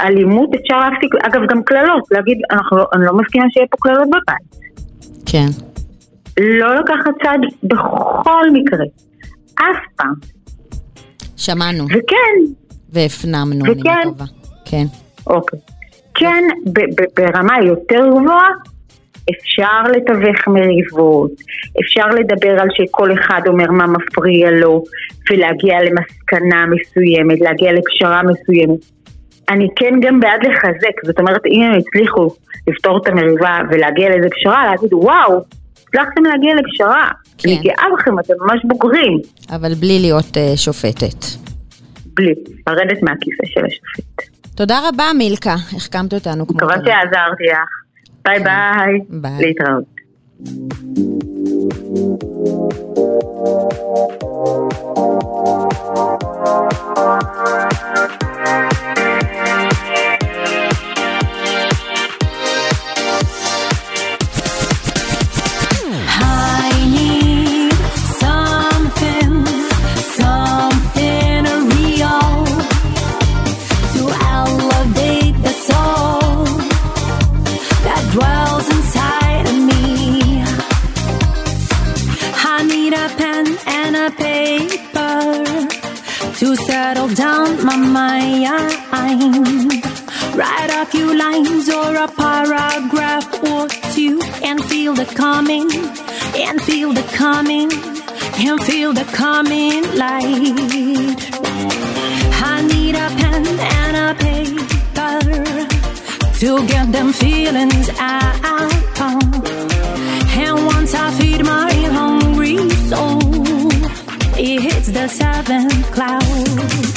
[0.00, 4.66] אלימות אפשר להפסיק, אגב גם קללות, להגיד, אנחנו אני לא מסכימה שיהיה פה קללות בבית.
[5.26, 5.46] כן.
[6.40, 8.84] לא לקחת צד בכל מקרה,
[9.54, 10.14] אף פעם.
[11.36, 12.52] שמענו וכן,
[12.92, 14.08] והפנמנו, אני וכן.
[14.08, 14.26] מקווה.
[14.64, 14.84] כן.
[15.26, 15.58] אוקיי.
[16.14, 16.44] כן,
[17.16, 18.48] ברמה יותר גבוהה,
[19.30, 21.30] אפשר לתווך מריבות,
[21.80, 24.82] אפשר לדבר על שכל אחד אומר מה מפריע לו,
[25.30, 28.80] ולהגיע למסקנה מסוימת, להגיע לפשרה מסוימת.
[29.48, 32.28] אני כן גם בעד לחזק, זאת אומרת, אם הם הצליחו
[32.68, 35.40] לפתור את המריבה ולהגיע לאיזה פשרה, להגיד, וואו,
[35.72, 37.08] הצלחתם להגיע לפשרה.
[37.38, 37.48] כן.
[37.48, 39.18] אני גאה בכם, אתם ממש בוגרים.
[39.50, 41.24] אבל בלי להיות אה, שופטת.
[42.14, 42.34] בלי,
[42.66, 44.22] לרדת מהכיסא של השופט.
[44.54, 45.54] תודה רבה, מילקה.
[45.76, 46.86] החכמת אותנו כמו מקווה תמיד.
[46.86, 47.85] שעזרתי לך.
[48.26, 49.00] ביי ביי.
[49.08, 49.40] ביי.
[49.40, 49.96] להתראות.
[56.98, 58.25] I
[87.96, 88.22] my.
[90.38, 95.68] Write a few lines or a paragraph or two and feel the coming,
[96.44, 97.68] and feel the coming,
[98.46, 101.18] and feel the coming light.
[102.52, 103.44] I need a pen
[103.78, 105.16] and a paper
[106.40, 108.34] to get them feelings out.
[110.42, 112.58] And once I feed my hungry
[112.90, 113.20] soul,
[114.46, 116.95] it hits the seventh cloud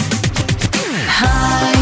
[1.40, 1.79] high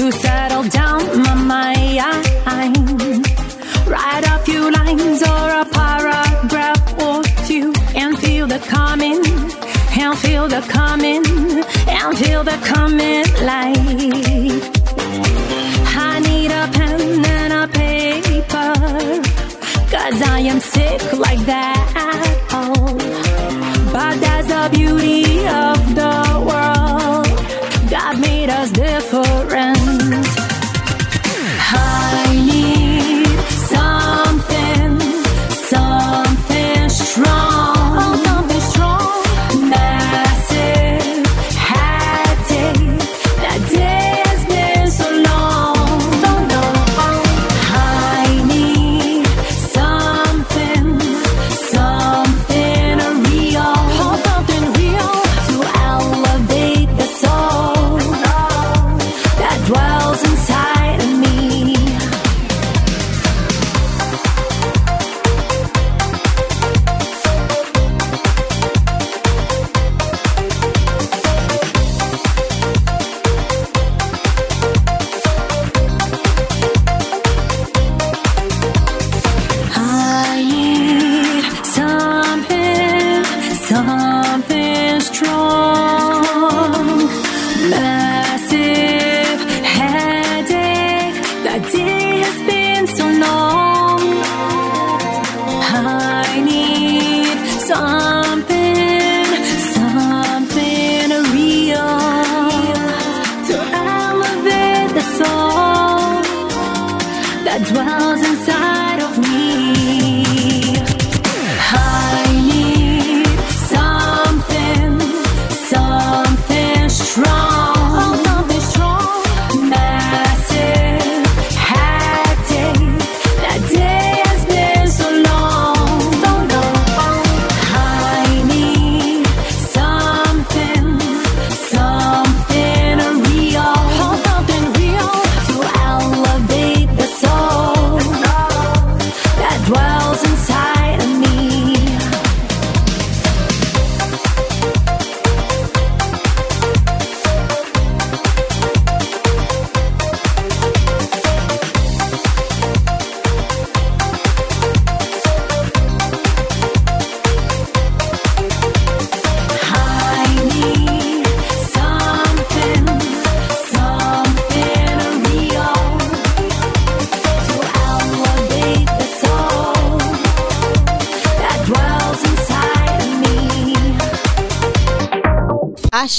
[0.00, 1.98] to settle down my mind.
[3.86, 9.20] Write a few lines or a paragraph or two and feel the coming,
[10.00, 11.22] and feel the coming,
[11.96, 13.79] and feel the coming light.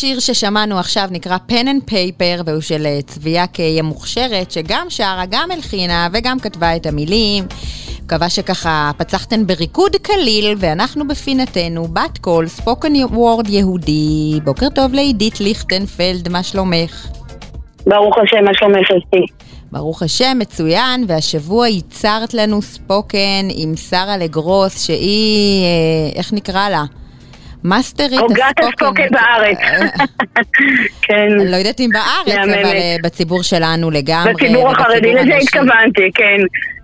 [0.04, 5.24] השיר ששמענו עכשיו נקרא Pen and Paper והוא של אה, צביה קיי המוכשרת שגם שרה,
[5.30, 7.44] גם הלחינה וגם כתבה את המילים.
[8.06, 14.40] מקווה שככה פצחתן בריקוד קליל ואנחנו בפינתנו בת קול ספוקן וורד יהודי.
[14.44, 17.08] בוקר טוב לעידית ליכטנפלד, מה שלומך?
[17.86, 19.26] ברוך השם, מה שלומך אסתי?
[19.72, 26.84] ברוך השם, מצוין, והשבוע ייצרת לנו ספוקן עם שרה לגרוס, שהיא, אה, איך נקרא לה?
[27.64, 29.58] מאסטרית הוגת הספוקן בארץ.
[31.06, 32.38] כן, אני לא יודעת אם בארץ.
[32.38, 34.34] אבל אה, בציבור שלנו לגמרי.
[34.34, 35.36] בציבור החרדי, לזה.
[35.36, 36.38] התכוונתי, כן.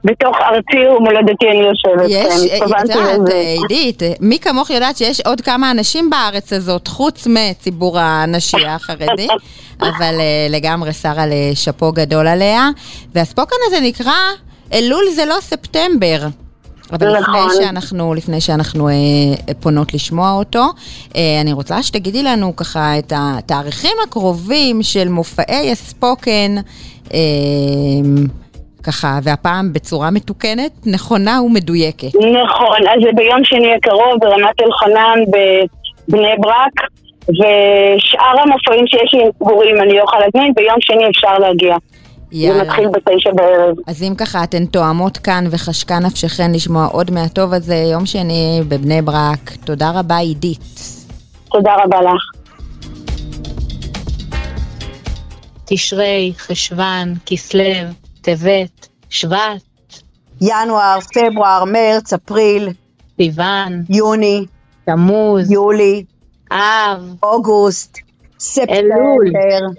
[0.04, 3.32] בתוך ארצי ומולדתי אני יושבת, יש, כן, אה, את יודעת.
[3.32, 9.28] אה, עידית, מי כמוך יודעת שיש עוד כמה אנשים בארץ הזאת, חוץ מציבור הנשי החרדי,
[9.82, 10.16] אבל
[10.50, 12.70] לגמרי שרה לשאפו גדול עליה.
[13.16, 14.14] והספוקן הזה נקרא
[14.74, 16.28] אלול זה לא ספטמבר.
[16.94, 17.36] אבל נכון.
[17.36, 18.94] לפני שאנחנו, לפני שאנחנו אה,
[19.60, 20.64] פונות לשמוע אותו,
[21.16, 26.56] אה, אני רוצה שתגידי לנו ככה את התאריכים הקרובים של מופעי הספוקן,
[27.14, 27.20] אה,
[28.84, 32.08] ככה, והפעם בצורה מתוקנת, נכונה ומדויקת.
[32.16, 36.90] נכון, אז זה ביום שני הקרוב ברמת אלחנן בבני ברק,
[37.30, 41.76] ושאר המופעים שיש לי הם סגורים, אני לא יכולה להזמין, ביום שני אפשר להגיע.
[42.32, 42.64] זה יאללה.
[42.64, 43.76] מתחיל בתשע בערב.
[43.88, 49.02] אז אם ככה אתן תואמות כאן וחשקה נפשכן לשמוע עוד מהטוב הזה, יום שני בבני
[49.02, 49.52] ברק.
[49.66, 50.60] תודה רבה עידית.
[51.52, 52.38] תודה רבה לך.
[55.66, 57.64] תשרי, חשוון, כסלו,
[58.22, 60.02] טבת, שבט,
[60.42, 62.70] ינואר, פברואר, מרץ, אפריל,
[63.18, 64.46] סיוון, יוני,
[64.86, 66.04] תמוז, יולי,
[66.52, 67.98] אב, אוגוסט,
[68.40, 69.74] ספטמבר, אלול.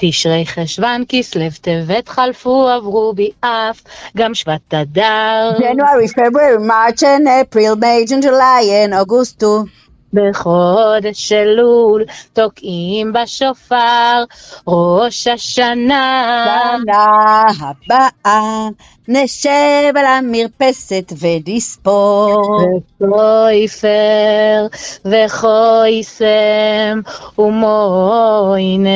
[0.00, 3.80] תשרי, חשוון, כסלו, טבת חלפו, עברו בי אף,
[4.16, 5.52] גם שבט אדר.
[5.58, 9.66] January, February, March and April, May, June, July and August too.
[10.12, 14.24] בחודש אלול תוקעים בשופר
[14.66, 16.76] ראש השנה.
[16.84, 18.68] שנה הבאה
[19.08, 22.60] נשב על המרפסת ונספור.
[23.00, 24.66] וכויפר
[25.04, 27.00] וכויסם
[27.38, 28.90] ומוינה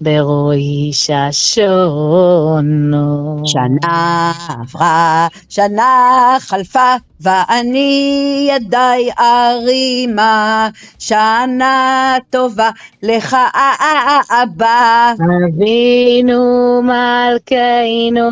[0.00, 2.56] בראש השונו.
[3.46, 10.68] שנה עברה, שנה חלפה, ואני ידיי ארימה.
[10.98, 12.70] שנה טובה
[13.02, 13.36] לך
[14.42, 15.12] אבא.
[15.48, 18.28] אבינו מלכנו,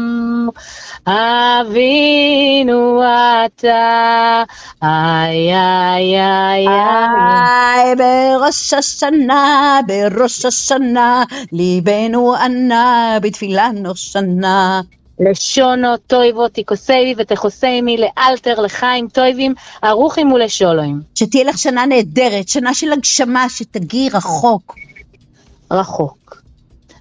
[1.06, 3.02] אבינו
[3.46, 4.42] אתה,
[4.82, 7.94] איי איי איי איי.
[7.96, 11.22] בראש השנה, בראש השנה,
[11.52, 14.80] ליבנו ענה בתפילה נושנה.
[15.20, 19.54] לשונו טויבו תכוסי ותכוסי לאלתר לחיים טויבים,
[19.84, 21.00] ארוכים ולשולוים.
[21.14, 24.74] שתהיה לך שנה נהדרת, שנה של הגשמה, שתגיעי רחוק.
[25.70, 26.42] רחוק.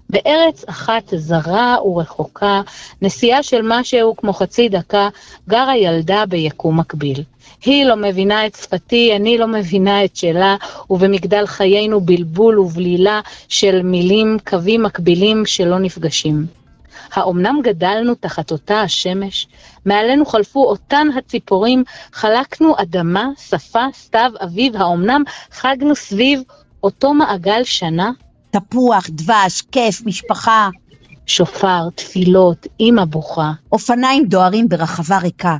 [0.10, 2.62] בארץ אחת זרה ורחוקה,
[3.02, 5.10] נסיעה של משהו כמו חצי דקה,
[5.50, 7.24] גרה ילדה ביקום מקביל.
[7.66, 10.56] היא לא מבינה את שפתי, אני לא מבינה את שלה,
[10.90, 16.63] ובמגדל חיינו בלבול ובלילה של מילים, קווים מקבילים שלא נפגשים.
[17.14, 19.48] האומנם גדלנו תחת אותה השמש?
[19.86, 21.84] מעלינו חלפו אותן הציפורים,
[22.14, 26.42] חלקנו אדמה, שפה, סתיו, אביב, האומנם חגנו סביב
[26.84, 28.12] אותו מעגל שנה?
[28.52, 30.70] תפוח, דבש, כיף, משפחה.
[31.26, 35.58] שופר, תפילות, אמא בוכה, אופניים דוהרים ברחבה ריקה.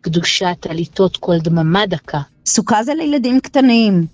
[0.00, 2.20] קדושה, טליתות, קול דממה דקה.
[2.46, 4.06] סוכה זה לילדים קטנים.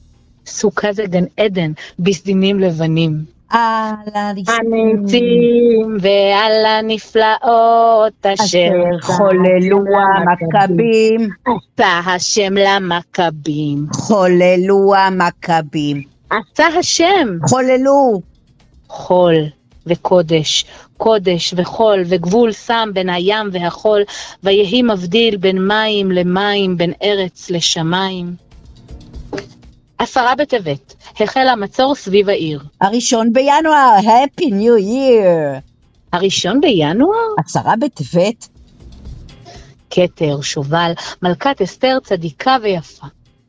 [0.46, 3.24] סוכה זה גן עדן, בסדינים לבנים.
[3.52, 8.70] על הניצים ועל הנפלאות אשר
[9.02, 9.78] חוללו
[10.16, 13.86] המכבים, עשה השם למכבים.
[13.92, 18.20] חוללו המכבים, עשה השם חוללו.
[18.88, 19.34] חול
[19.86, 20.64] וקודש,
[20.96, 24.02] קודש וחול וגבול שם בין הים והחול,
[24.42, 28.41] ויהי מבדיל בין מים למים, בין ארץ לשמיים.
[30.02, 32.60] עשרה בטבת, החל המצור סביב העיר.
[32.80, 35.60] הראשון בינואר, Happy New Year.
[36.12, 37.34] הראשון בינואר?
[37.38, 38.48] עשרה בטבת,
[39.90, 40.92] כתר, שובל,
[41.22, 43.06] מלכת אסתר צדיקה ויפה.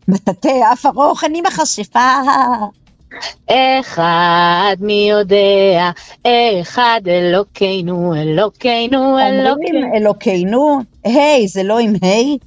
[0.08, 2.12] מטאטא אף ארוך, אני מכשפה.
[3.80, 5.92] אחד מי יודע,
[6.62, 9.96] אחד אלוקינו, אלוקינו, אומרים אלוקינו.
[9.96, 12.38] אלוקינו, היי, זה לא עם היי?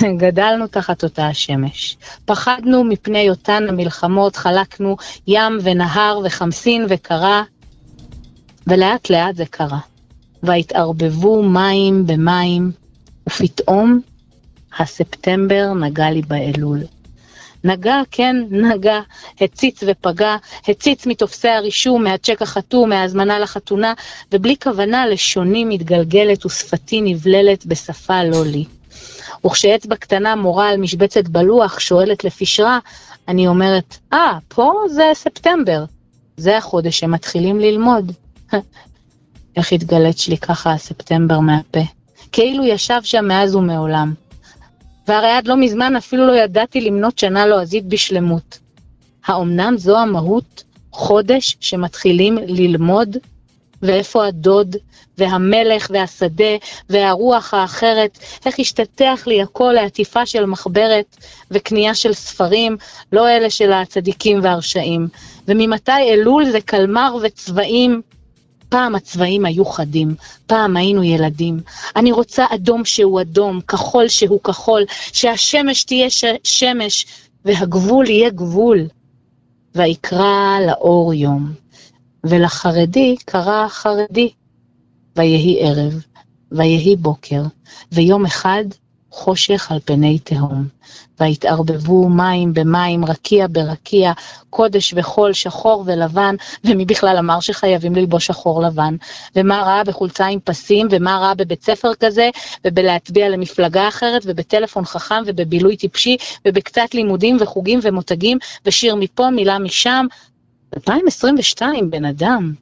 [0.22, 1.96] גדלנו תחת אותה השמש.
[2.24, 7.42] פחדנו מפני אותן המלחמות, חלקנו ים ונהר וחמסין וקרה,
[8.66, 9.78] ולאט לאט זה קרה.
[10.42, 12.70] והתערבבו מים במים,
[13.28, 14.00] ופתאום
[14.78, 16.80] הספטמבר נגע לי באלול.
[17.64, 19.00] נגע, כן, נגע,
[19.40, 20.36] הציץ ופגע,
[20.68, 23.92] הציץ מתופסי הרישום, מהצ'ק החתום, מההזמנה לחתונה,
[24.32, 28.64] ובלי כוונה לשוני מתגלגלת ושפתי נבללת בשפה לא לי.
[29.46, 32.78] וכשאצבע קטנה מורה על משבצת בלוח, שואלת לפשרה,
[33.28, 35.84] אני אומרת, אה, ah, פה זה ספטמבר.
[36.36, 38.12] זה החודש שמתחילים ללמוד.
[39.56, 41.80] איך התגלץ לי ככה הספטמבר מהפה.
[42.32, 44.14] כאילו ישב שם מאז ומעולם.
[45.08, 48.58] והרי עד לא מזמן אפילו לא ידעתי למנות שנה לועזית בשלמות.
[49.26, 50.64] האומנם זו המהות?
[50.90, 53.16] חודש שמתחילים ללמוד?
[53.82, 54.76] ואיפה הדוד,
[55.18, 56.54] והמלך, והשדה,
[56.90, 61.16] והרוח האחרת, איך השתטח לי הכל לעטיפה של מחברת
[61.50, 62.76] וקנייה של ספרים,
[63.12, 65.08] לא אלה של הצדיקים והרשעים.
[65.48, 68.02] וממתי אלול זה קלמר וצבעים?
[68.68, 70.14] פעם הצבעים היו חדים,
[70.46, 71.60] פעם היינו ילדים.
[71.96, 77.06] אני רוצה אדום שהוא אדום, כחול שהוא כחול, שהשמש תהיה ש- שמש,
[77.44, 78.86] והגבול יהיה גבול.
[79.74, 81.61] ויקרא לאור יום.
[82.24, 84.30] ולחרדי קרא חרדי.
[85.16, 86.02] ויהי ערב,
[86.52, 87.42] ויהי בוקר,
[87.92, 88.64] ויום אחד
[89.10, 90.66] חושך על פני תהום.
[91.20, 94.12] ויתערבבו מים במים, רקיע ברקיע,
[94.50, 98.96] קודש וחול, שחור ולבן, ומי בכלל אמר שחייבים ללבוש שחור לבן?
[99.36, 102.30] ומה ראה בחולצה עם פסים, ומה ראה בבית ספר כזה,
[102.64, 106.16] ובלהצביע למפלגה אחרת, ובטלפון חכם, ובבילוי טיפשי,
[106.48, 110.06] ובקצת לימודים וחוגים ומותגים, ושיר מפה, מילה משם.
[110.76, 112.52] 2022, בן אדם.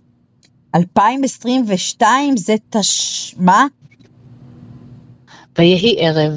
[0.74, 3.34] 2022 זה תש...
[3.38, 3.66] מה?
[5.58, 6.32] ויהי ערב,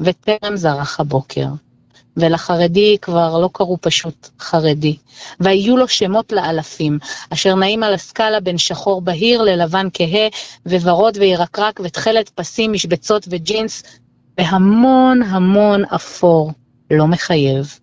[0.00, 1.46] וטרם זרח הבוקר.
[2.16, 4.96] ולחרדי כבר לא קראו פשוט חרדי.
[5.40, 6.98] והיו לו שמות לאלפים,
[7.30, 10.28] אשר נעים על הסקאלה בין שחור בהיר ללבן כהה,
[10.66, 13.82] וורוד וירקרק ותכלת פסים, משבצות וג'ינס,
[14.38, 16.52] והמון המון אפור.
[16.90, 17.78] לא מחייב.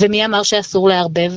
[0.00, 1.32] ומי אמר שאסור לערבב?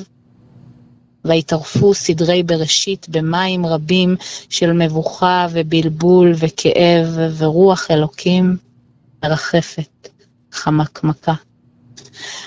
[1.26, 4.16] ויטרפו סדרי בראשית במים רבים
[4.50, 7.08] של מבוכה ובלבול וכאב
[7.38, 8.58] ורוח אלוקים
[9.24, 10.10] מרחפת
[10.52, 11.34] חמקמקה.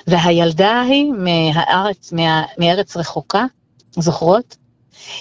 [0.07, 3.45] והילדה ההיא מהארץ, מה, מארץ רחוקה,
[3.97, 4.57] זוכרות?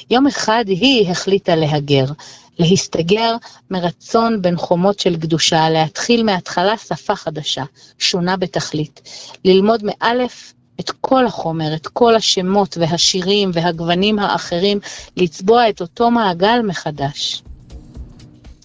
[0.10, 2.06] יום אחד היא החליטה להגר,
[2.60, 3.36] להסתגר
[3.72, 7.64] מרצון בין חומות של קדושה, להתחיל מההתחלה שפה חדשה,
[7.99, 9.01] שונה בתכלית,
[9.45, 14.80] ללמוד מאלף את כל החומר, את כל השמות והשירים והגוונים האחרים,
[15.17, 17.43] לצבוע את אותו מעגל מחדש.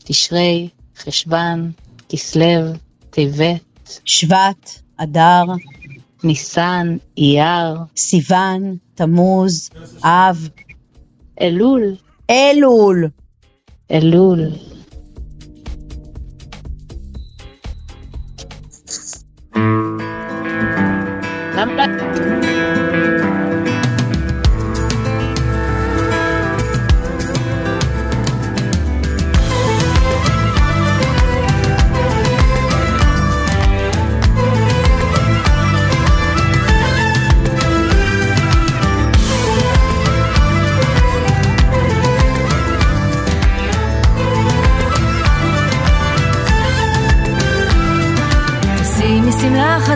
[0.04, 1.70] תשרי, חשוון,
[2.08, 2.72] כסלו,
[3.10, 5.44] טבת, שבט, אדר,
[6.24, 9.70] ניסן, אייר, סיוון, תמוז,
[10.02, 10.48] אב,
[11.40, 11.96] אלול,
[12.30, 13.08] אלול.
[13.90, 14.40] אלול.
[21.58, 21.84] למה?
[22.16, 22.47] שימי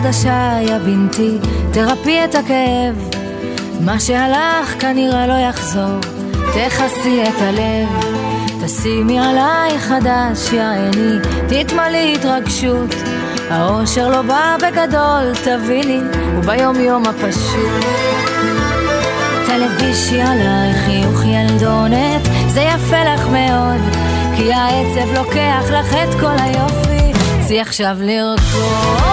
[0.03, 1.37] חדשה, יא בנתי,
[1.71, 3.09] תרפי את הכאב.
[3.79, 5.99] מה שהלך כנראה לא יחזור,
[6.53, 7.87] תכסי את הלב.
[8.65, 12.95] תשימי עליי חדש, יא עיני, תתמלאי התרגשות.
[13.49, 15.99] האושר לא בא בגדול, תביני,
[16.35, 17.85] הוא ביום יום הפשוט.
[19.45, 23.81] תלבישי עליי חיוך ילדונת, זה יפה לך מאוד,
[24.35, 29.12] כי העצב לוקח לך את כל היופי, צאי עכשיו לרקוד.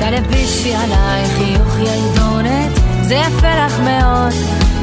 [0.00, 2.72] תלבישי עליי חיוך ילדונת,
[3.02, 4.32] זה יפה לך מאוד.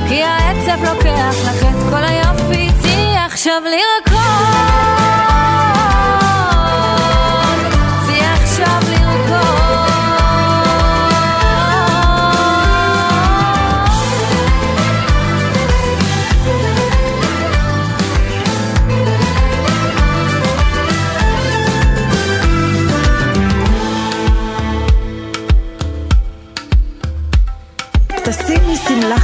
[0.07, 4.87] כי העצב לוקח לך את כל היופי, צאי עכשיו לרקוד.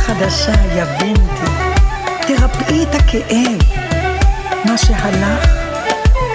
[0.05, 1.51] חדשה, יא בנתי.
[2.27, 3.57] תרפאי את הכאב.
[4.65, 5.49] מה שהלך,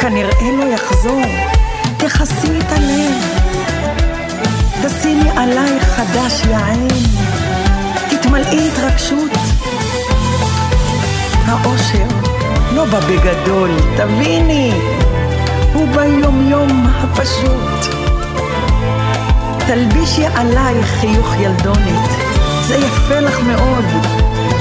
[0.01, 1.23] כנראה לא יחזור.
[1.97, 3.15] תכסי את הלב.
[4.83, 6.89] תשימי עלייך חדש, עין.
[8.11, 9.31] תתמלאי התרגשות.
[11.47, 12.07] האושר
[12.75, 14.73] לא בא בגדול, תביני.
[15.75, 17.95] הוא ביום-יום הפשוט.
[19.67, 22.28] תלבישי עלייך חיוך ילדונת,
[22.69, 23.85] זה יפה לך מאוד,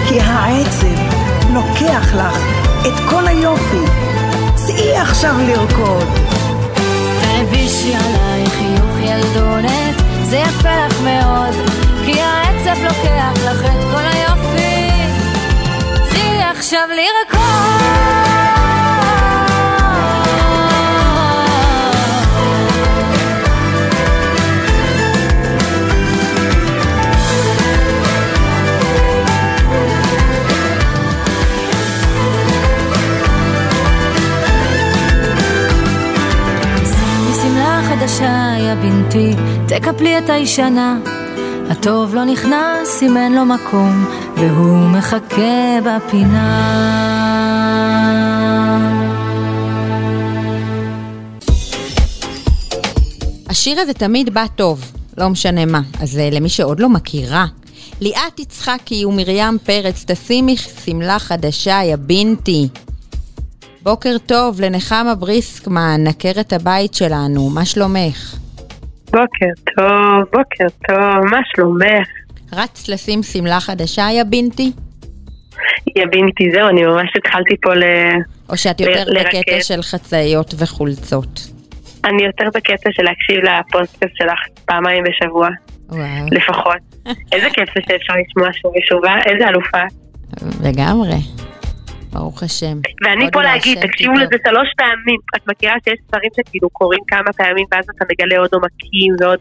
[0.08, 1.02] כי העצב
[1.54, 2.38] לוקח לך
[2.88, 3.86] את כל היופי.
[4.56, 6.08] צאי עכשיו לרקוד.
[7.22, 11.56] תלבישי עליי חיוך ילדונת, זה יפה לך מאוד,
[12.06, 14.92] כי העצב לוקח לך את כל היופי.
[16.10, 18.07] צאי עכשיו לרקוד.
[38.08, 39.32] שמלה חדשה, יא בנתי,
[39.68, 41.00] תקפלי את הישנה.
[41.70, 44.06] הטוב לא נכנס אם אין לו מקום,
[44.36, 46.48] והוא מחכה בפינה.
[53.50, 55.82] השיר הזה תמיד בא טוב, לא משנה מה.
[56.00, 57.46] אז אה, למי שעוד לא מכירה,
[58.02, 62.68] ליאת יצחקי ומרים פרץ, תשימי שמלה חדשה, יא בינתי.
[63.88, 68.36] בוקר טוב לנחמה בריסקמן, עקרת הבית שלנו, מה שלומך?
[69.06, 72.08] בוקר טוב, בוקר טוב, מה שלומך?
[72.54, 74.72] רצת לשים שמלה חדשה, יא בינתי?
[75.96, 77.84] יא בינתי, זהו, אני ממש התחלתי פה ל...
[78.50, 79.62] או שאת יותר ל- בקטע.
[79.62, 81.48] של חצאיות וחולצות?
[82.06, 85.48] אני יותר בקטע של להקשיב לפודקאסט שלך פעמיים בשבוע,
[85.90, 87.06] וואו, לפחות.
[87.32, 89.20] איזה כיף זה שאפשר לשמוע שוב ושוב, אה?
[89.26, 89.84] איזה אלופה.
[90.64, 91.47] לגמרי.
[92.14, 92.78] ברוך השם.
[93.04, 94.14] ואני פה אולי להגיד, תקשיבו.
[94.14, 95.20] לזה שלוש פעמים.
[95.36, 99.40] את מכירה שיש דברים שכאילו קורים כמה פעמים ואז אתה מגלה עוד עומקים ועוד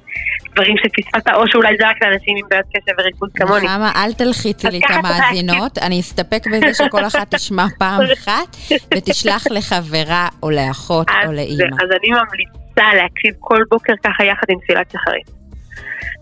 [0.52, 3.64] דברים שפספסת, או שאולי זה רק לאנשים עם בעיות קשב וריכוז כמוני.
[3.64, 8.56] נחמה, אל תלחיצי לי את המאזינות, אני אסתפק בזה שכל אחת תשמע פעם אחת
[8.94, 11.64] ותשלח לחברה או לאחות או לאימא.
[11.64, 15.30] אז אני ממליצה להקשיב כל בוקר ככה יחד עם תפילת שחרית.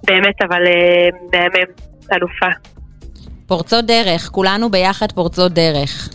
[0.04, 1.72] באמת, אבל אה, מהמם,
[2.12, 2.46] אלופה.
[3.46, 6.08] פורצות דרך, כולנו ביחד פורצות דרך.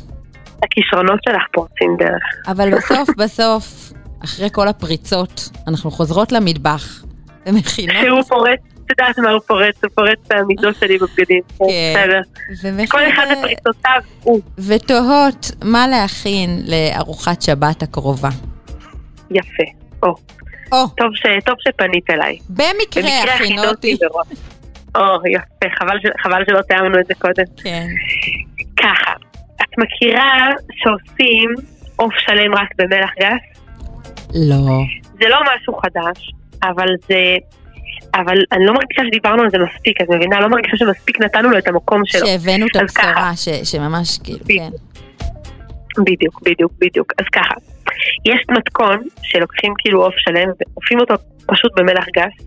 [0.63, 2.23] הכישרונות שלך פורצים דרך.
[2.47, 3.93] אבל בסוף בסוף,
[4.23, 7.03] אחרי כל הפריצות, אנחנו חוזרות למטבח
[7.45, 9.83] ומכינות, שהוא פורץ, את יודעת מה הוא פורץ?
[9.83, 11.41] הוא פורץ את המידות שלי בבגדים.
[11.57, 12.21] כן.
[12.87, 14.41] כל אחד ומכינות ופריצותיו הוא.
[14.67, 18.29] ותוהות מה להכין לארוחת שבת הקרובה.
[19.31, 19.63] יפה.
[20.03, 20.15] או.
[20.71, 21.25] או, טוב, ש...
[21.45, 22.37] טוב שפנית אליי.
[22.49, 23.97] במקרה הכינו אותי.
[24.01, 24.27] מראש.
[24.95, 26.23] או, יפה, חבל, ש...
[26.23, 27.43] חבל שלא תיאמנו את זה קודם.
[27.63, 27.87] כן.
[28.77, 29.11] ככה,
[29.69, 31.53] את מכירה שעושים
[31.95, 33.61] עוף שלם רק במלח גס?
[34.35, 34.81] לא.
[35.21, 36.31] זה לא משהו חדש,
[36.63, 37.35] אבל זה...
[38.15, 40.39] אבל אני לא מרגישה שדיברנו על זה מספיק, את מבינה?
[40.39, 42.27] לא מרגישה שמספיק נתנו לו את המקום שלו.
[42.27, 42.75] שהבאנו את.
[42.75, 44.69] הבשורה, ש- שממש כאילו, כן.
[46.05, 47.13] בדיוק, בדיוק, בדיוק.
[47.19, 47.53] אז ככה,
[48.25, 51.13] יש מתכון שלוקחים כאילו עוף שלם ועופים אותו
[51.47, 52.45] פשוט במלח גס,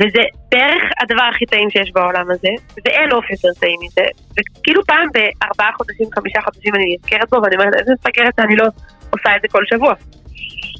[0.00, 2.48] וזה בערך הדבר הכי טעים שיש בעולם הזה,
[2.84, 7.56] ואין עוף יותר טעים מזה, וכאילו פעם בארבעה חודשים, חמישה חודשים אני נזכרת בו, ואני
[7.56, 8.64] אומרת, איזה מפגרת אני לא
[9.10, 9.94] עושה את זה כל שבוע.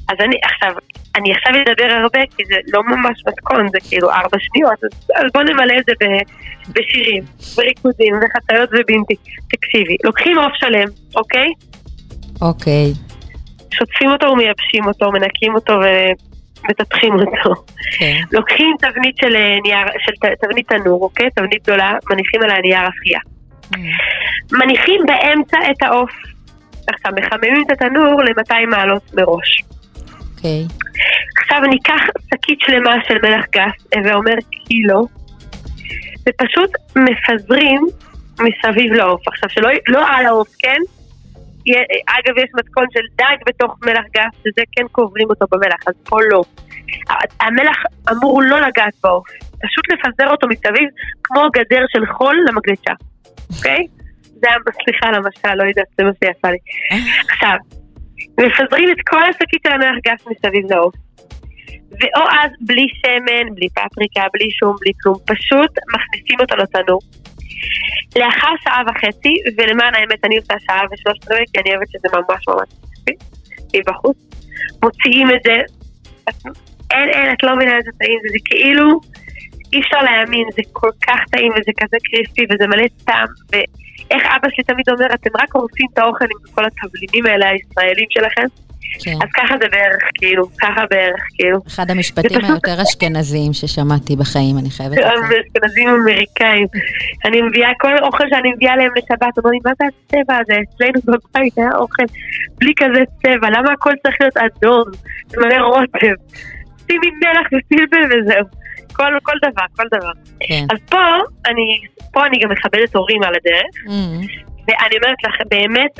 [0.09, 0.73] אז אני עכשיו,
[1.15, 5.25] אני עכשיו אדבר הרבה, כי זה לא ממש מתכון, זה כאילו ארבע שניות, אז, אז
[5.33, 6.05] בוא נמלא את זה ב,
[6.75, 7.23] בשירים,
[7.55, 9.15] בריקודים, וחציות ובינתי.
[9.51, 11.47] תקשיבי, לוקחים עוף שלם, אוקיי?
[12.41, 12.93] אוקיי.
[13.71, 15.73] שוטפים אותו ומייבשים אותו, מנקים אותו
[16.63, 17.63] ומטפחים אותו.
[17.99, 18.21] כן.
[18.31, 21.29] לוקחים תבנית של אה, נייר, של תבנית תנור, אוקיי?
[21.35, 23.19] תבנית גדולה, מניחים עליה נייר אפייה.
[24.51, 26.11] מניחים באמצע את העוף.
[26.87, 29.63] עכשיו, מחממים את התנור ל-200 מעלות מראש.
[30.35, 30.65] אוקיי.
[31.37, 32.01] עכשיו ניקח
[32.33, 34.35] שקית שלמה של מלח גס, הווה אומר
[34.67, 35.07] קילו,
[36.29, 37.81] ופשוט מפזרים
[38.39, 39.27] מסביב לעוף.
[39.27, 40.79] עכשיו, שלא לא על העוף, כן?
[42.07, 46.17] אגב, יש מתכון של דג בתוך מלח גס, שזה כן קוברים אותו במלח, אז פה
[46.31, 46.43] לא.
[47.39, 47.77] המלח
[48.11, 49.27] אמור לא לגעת בעוף,
[49.63, 50.89] פשוט לפזר אותו מסביב
[51.23, 52.93] כמו גדר של חול למגלשה,
[53.57, 53.87] אוקיי?
[54.21, 56.57] זה היה, סליחה על המשל, לא יודעת, זה מה שיצא לי.
[57.29, 57.57] עכשיו,
[58.39, 60.95] מפזרים את כל השקית של המלח גס מסביב לעוף.
[61.91, 66.99] ואו אז בלי שמן, בלי פפריקה, בלי שום, בלי כלום, פשוט מכניסים אותו לתנור.
[68.15, 72.47] לאחר שעה וחצי, ולמען האמת אני עושה שעה ושלושת רבעי, כי אני אוהבת שזה ממש
[72.47, 73.11] ממש כיפי,
[73.79, 74.17] מבחוץ,
[74.83, 75.55] מוציאים את זה,
[76.91, 78.99] אין, אין, את לא מבינה איזה טעים זה כאילו,
[79.73, 84.47] אי אפשר להאמין, זה כל כך טעים וזה כזה קריספי וזה מלא טעם, ואיך אבא
[84.49, 88.47] שלי תמיד אומר, אתם רק הורסים את האוכל עם כל התבלינים האלה הישראלים שלכם,
[89.03, 89.11] כן.
[89.23, 91.57] אז ככה זה בערך, כאילו, ככה בערך, כאילו.
[91.67, 95.41] אחד המשפטים פשוט- היותר אשכנזיים ששמעתי בחיים, אני חייבת גם לציין.
[95.47, 96.67] אשכנזים אמריקאים.
[97.25, 100.53] אני מביאה כל אוכל שאני מביאה להם לשבת, אומרים לי, מה זה הצבע הזה?
[100.63, 102.03] אצלנו בבית היה אוכל
[102.59, 104.83] בלי כזה צבע, למה הכל צריך להיות אדום?
[105.27, 106.15] זה מלא רוטב.
[106.87, 108.60] שימי מלח ופלפל וזהו.
[108.93, 110.11] כל, כל דבר, כל דבר.
[110.39, 110.65] כן.
[110.71, 110.97] אז פה
[111.45, 111.81] אני,
[112.13, 115.99] פה אני גם מכבדת הורים על הדרך, Mm, ואני אומרת לך, באמת,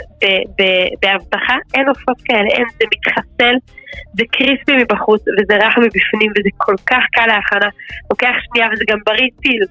[1.02, 3.56] בהבטחה, אין עופות כאלה, אין, זה מתחסל,
[4.14, 7.70] זה קריספי מבחוץ, וזה רך מבפנים, וזה כל כך קל להכנה.
[8.10, 9.64] לוקח שנייה, וזה גם בריא טיל.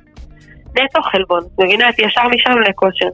[0.78, 1.88] נטו חלבון, מבינה?
[1.88, 3.08] את ישר משם לכושר.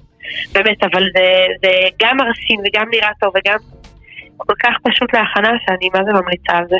[0.52, 1.26] באמת, אבל זה,
[1.62, 1.70] זה
[2.02, 3.58] גם מרשים, וגם נראה טוב, וגם
[4.36, 6.76] כל כך פשוט להכנה, שאני מה זה ממליצה על זה.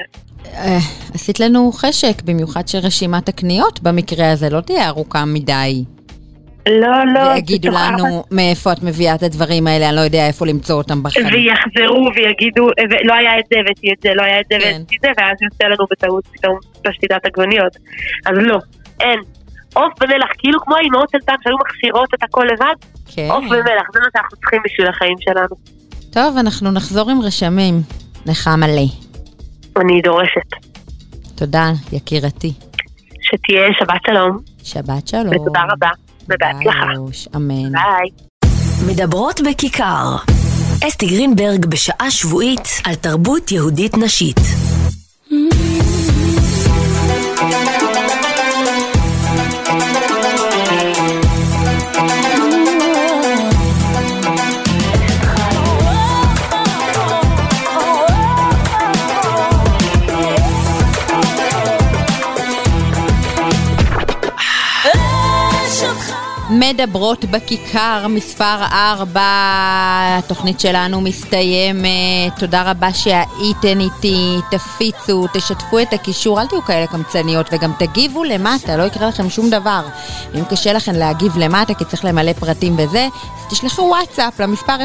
[0.55, 0.79] אה,
[1.15, 5.85] עשית לנו חשק, במיוחד שרשימת הקניות במקרה הזה לא תהיה ארוכה מדי.
[6.69, 7.21] לא, לא.
[7.21, 11.27] ויגידו לנו מאיפה את מביאה את הדברים האלה, אני לא יודע איפה למצוא אותם בחיים.
[11.27, 12.69] ויחזרו ויגידו,
[13.05, 14.67] לא היה את זה הבאתי את זה, לא היה את זה כן.
[14.67, 17.77] והבאתי את זה, ואז יוצא לנו בטעות פתאום פשטידת עגבניות.
[18.27, 18.59] אז לא,
[19.01, 19.21] אין.
[19.75, 22.75] עוף ומלח, כאילו כמו האימהות של פעם שהיו מכשירות את הכל לבד,
[23.15, 23.29] כן.
[23.31, 25.57] עוף ומלח, זה מה שאנחנו צריכים בשביל החיים שלנו.
[26.11, 27.75] טוב, אנחנו נחזור עם רשמים.
[28.27, 29.06] נחמה מלא.
[29.81, 30.51] אני דורשת.
[31.35, 32.53] תודה, יקירתי.
[33.21, 35.29] שתהיה שבת שלום, שבת שלום.
[35.29, 35.91] ותודה רבה,
[36.25, 36.87] ובהצלחה.
[37.37, 37.73] אמן.
[37.73, 38.11] ביי.
[38.89, 40.17] מדברות בכיכר.
[40.89, 44.41] אסתי גרינברג בשעה שבועית על תרבות יהודית נשית.
[66.69, 69.21] מדברות בכיכר, מספר 4,
[70.19, 72.39] התוכנית שלנו מסתיימת.
[72.39, 78.77] תודה רבה שהייתן איתי, תפיצו, תשתפו את הקישור, אל תהיו כאלה קמצניות וגם תגיבו למטה,
[78.77, 79.81] לא יקרה לכם שום דבר.
[80.35, 84.77] אם קשה לכם להגיב למטה כי צריך למלא פרטים וזה, אז תשלחו וואטסאפ למספר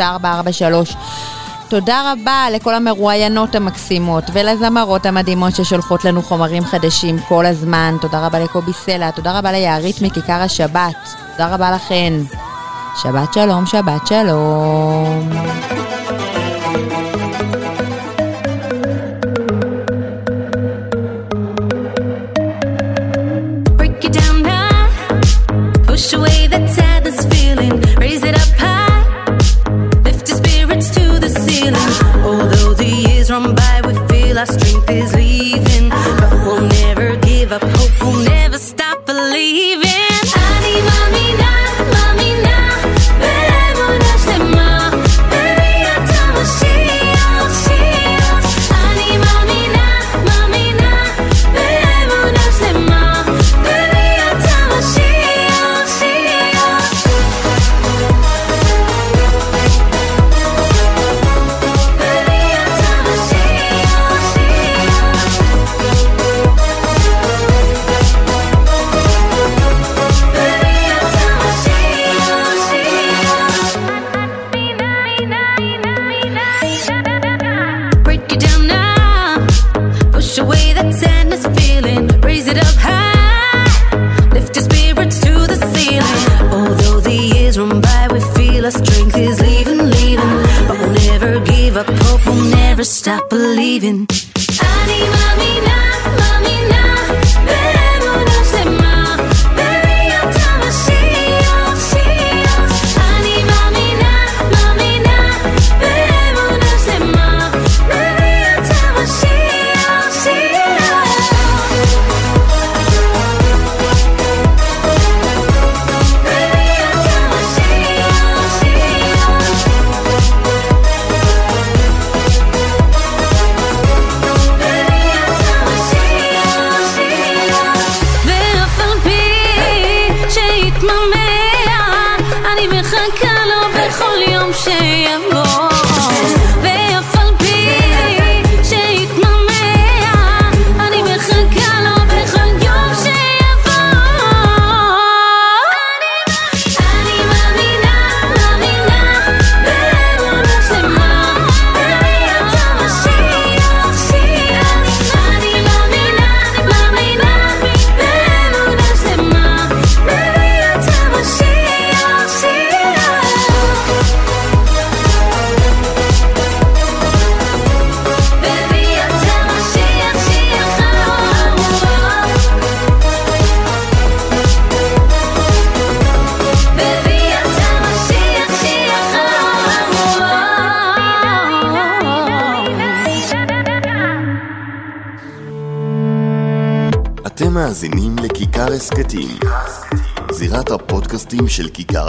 [0.00, 0.96] 0537-443-443.
[1.68, 7.96] תודה רבה לכל המרואיינות המקסימות ולזמרות המדהימות ששולחות לנו חומרים חדשים כל הזמן.
[8.00, 10.94] תודה רבה לקובי סלע, תודה רבה ליערית מכיכר השבת.
[11.32, 12.12] תודה רבה לכן.
[13.02, 15.30] שבת שלום, שבת שלום.
[34.36, 35.88] Our strength is leaving.
[35.88, 37.85] But we'll never give up hope.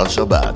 [0.01, 0.46] השבת.